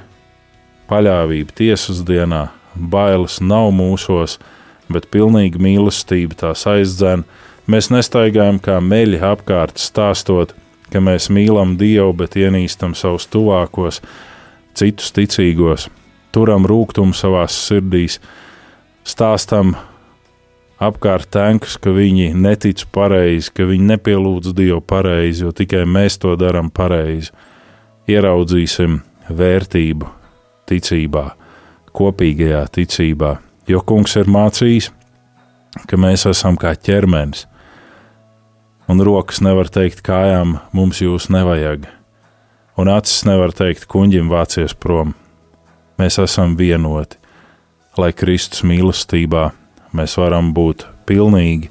paļāvība 0.90 1.56
tiesas 1.56 2.02
dienā, 2.08 2.48
bailes 2.76 3.40
nav 3.44 3.70
mūsos, 3.76 4.38
bet 4.90 5.10
pilnīga 5.14 5.62
mīlestība 5.62 6.38
tās 6.46 6.66
aizdzen. 6.70 7.26
Mēs 7.70 7.92
nestaigājam 7.94 8.58
kā 8.64 8.80
meļi 8.82 9.20
apkārt, 9.22 9.78
stāstot, 9.78 10.56
ka 10.90 11.02
mēs 11.04 11.30
mīlam 11.30 11.76
Dievu, 11.78 12.16
bet 12.18 12.38
ienīstam 12.40 12.96
savus 12.98 13.28
tuvākos, 13.30 14.02
citus 14.80 15.12
ticīgos, 15.14 15.90
turam 16.34 16.66
rūkumu 16.70 17.14
savās 17.14 17.58
sirdīs, 17.68 18.18
stāstam 19.06 19.76
apkārt 20.80 21.30
tankus, 21.34 21.75
ka 21.77 21.91
viņi 21.93 22.32
netic 22.39 22.86
pareizi, 22.95 23.51
ka 23.53 23.67
viņi 23.69 23.91
nepielūdz 23.93 24.53
Dievu 24.55 24.80
pareizi, 24.82 25.43
jo 25.45 25.53
tikai 25.55 25.84
mēs 25.86 26.19
to 26.21 26.36
darām 26.39 26.71
pareizi. 26.71 27.34
Ieraudzīsim 28.09 29.01
vērtību 29.30 30.07
ticībā, 30.69 31.25
kopīgajā 31.93 32.63
ticībā, 32.80 33.36
jo 33.69 33.84
Kungs 33.86 34.15
ir 34.17 34.32
mācījis, 34.32 34.89
ka 35.86 35.99
mēs 35.99 36.25
esam 36.30 36.57
kā 36.57 36.73
ķermenis 36.73 37.45
un 38.89 39.01
rokas 39.05 39.43
nevar 39.45 39.69
teikt 39.69 40.01
kājām, 40.01 40.57
mums 40.73 41.03
jūs 41.03 41.27
nevajag, 41.30 41.86
un 42.82 42.89
acis 42.89 43.21
nevar 43.30 43.53
teikt 43.53 43.86
kuņģim 43.91 44.32
vācies 44.32 44.73
prom. 44.73 45.13
Mēs 46.01 46.17
esam 46.23 46.55
vienoti, 46.57 47.19
lai 47.99 48.09
Kristus 48.17 48.63
mīlestībā 48.65 49.51
mēs 49.96 50.18
varam 50.20 50.54
būt 50.56 50.86
pilnīgi, 51.10 51.70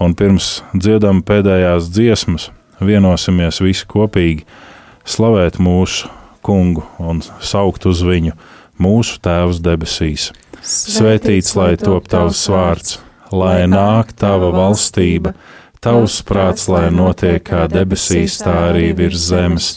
un 0.00 0.14
pirms 0.18 0.62
dziedam 0.74 1.22
pēdējās 1.26 1.90
dziesmas, 1.94 2.50
vienosimies 2.80 3.62
visi 3.64 3.86
kopīgi 3.90 4.46
slavēt 5.08 5.58
mūsu 5.62 6.10
kungu 6.44 6.84
un 7.02 7.22
saukt 7.40 7.88
uz 7.90 8.04
viņu 8.06 8.36
mūsu 8.78 9.18
Tēvs 9.24 9.62
debesīs. 9.64 10.30
Svētīts 10.62 11.54
lai 11.58 11.74
top 11.80 12.08
tavs 12.10 12.44
vārds, 12.50 12.98
lai 13.34 13.66
nāk 13.70 14.14
tava 14.18 14.50
valstība, 14.54 15.34
Tavs 15.78 16.16
prāts, 16.26 16.64
lai 16.66 16.88
notiek 16.90 17.44
kā 17.46 17.68
debesīs, 17.70 18.40
tā 18.42 18.54
arī 18.72 18.88
virs 18.98 19.28
zemes. 19.30 19.68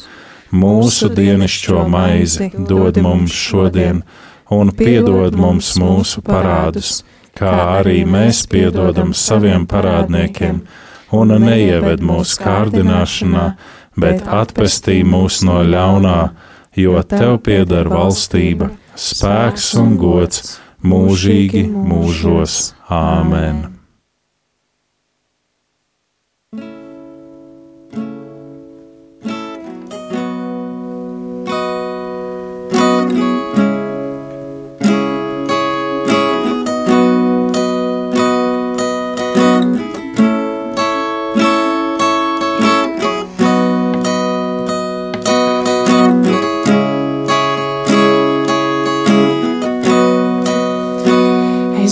Mūsu 0.49 1.11
dienascho 1.13 1.83
maizi 1.87 2.47
dod 2.57 2.97
mums 3.05 3.35
šodien, 3.37 4.01
un 4.49 4.71
piedod 4.73 5.37
mums 5.37 5.75
mūsu 5.77 6.23
parādus, 6.25 7.03
kā 7.37 7.53
arī 7.79 8.01
mēs 8.07 8.45
piedodam 8.51 9.13
saviem 9.17 9.67
parādniekiem, 9.69 10.61
un 11.11 11.35
neieved 11.43 12.03
mūsu 12.05 12.39
kārdināšanā, 12.43 13.45
bet 13.99 14.23
atpestī 14.27 15.01
mūs 15.07 15.41
no 15.47 15.59
ļaunā, 15.67 16.19
jo 16.79 17.01
tev 17.03 17.41
pieder 17.45 17.91
valstība, 17.91 18.71
spēks 18.95 19.73
un 19.81 19.97
gods 19.99 20.57
mūžīgi 20.83 21.67
mūžos. 21.71 22.73
Āmen! 22.91 23.80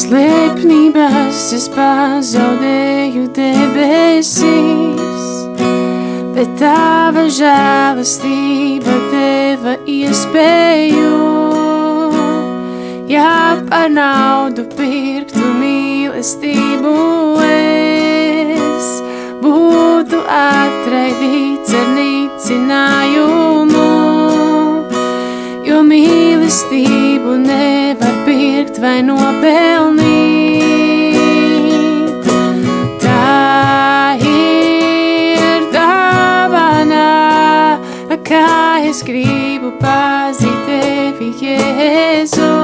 Aiz 0.10 0.16
lepnības 0.16 1.40
es 1.54 1.68
pazaudēju 1.70 3.28
debesīs, 3.36 5.26
bet 6.34 6.50
tava 6.58 7.28
žēlastība 7.30 8.96
deva 9.12 9.76
iespēju. 9.86 11.12
Ja 13.06 13.62
par 13.70 13.90
naudu 13.94 14.66
pirktu 14.74 15.46
mīlestību 15.62 16.96
es 17.46 18.90
būtu 19.46 20.24
atraidīts 20.26 21.74
ar 21.78 21.88
nicinājumu 22.00 23.90
jo 25.70 25.84
mīlestību 25.86 27.38
nevar 27.46 27.89
pirkt 28.30 28.78
vai 28.84 29.00
nopelnīt. 29.02 30.30
Tā 33.02 34.20
ir 34.30 35.66
dāvana, 35.74 37.10
kā 38.30 38.46
es 38.92 39.02
gribu 39.08 39.74
pazīt 39.82 40.66
tevi, 40.70 41.34
Jēzu. 41.42 42.59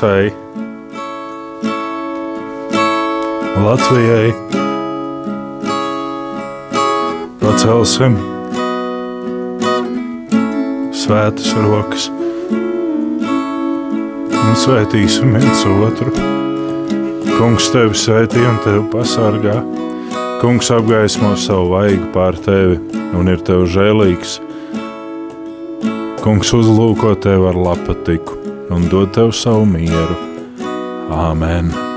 Visai 0.00 0.32
Latvijai. 3.60 4.32
Pacelsim 7.40 8.16
svētas 10.96 11.52
rokas 11.66 12.08
un 14.40 14.56
svētīsim 14.56 15.36
viens 15.36 15.66
otru. 15.68 16.14
Kungs 17.36 17.68
tevi 17.74 17.92
svētī 17.92 18.40
un 18.48 18.56
tevi 18.64 18.82
pasargā. 18.94 19.60
Kungs 20.40 20.72
apgaismo 20.72 21.36
savu 21.36 21.74
vaigu 21.74 22.08
pār 22.16 22.40
tevi 22.40 22.80
un 23.12 23.28
ir 23.28 23.44
tev 23.44 23.68
žēlīgs. 23.68 24.38
Kungs 26.24 26.56
uzlūko 26.56 27.18
tevi 27.20 27.52
ar 27.52 27.64
lapatiku 27.68 28.39
un 28.70 28.88
dod 28.88 29.10
tev 29.14 29.32
savu 29.34 29.66
mieru. 29.66 30.16
Āmen! 31.10 31.89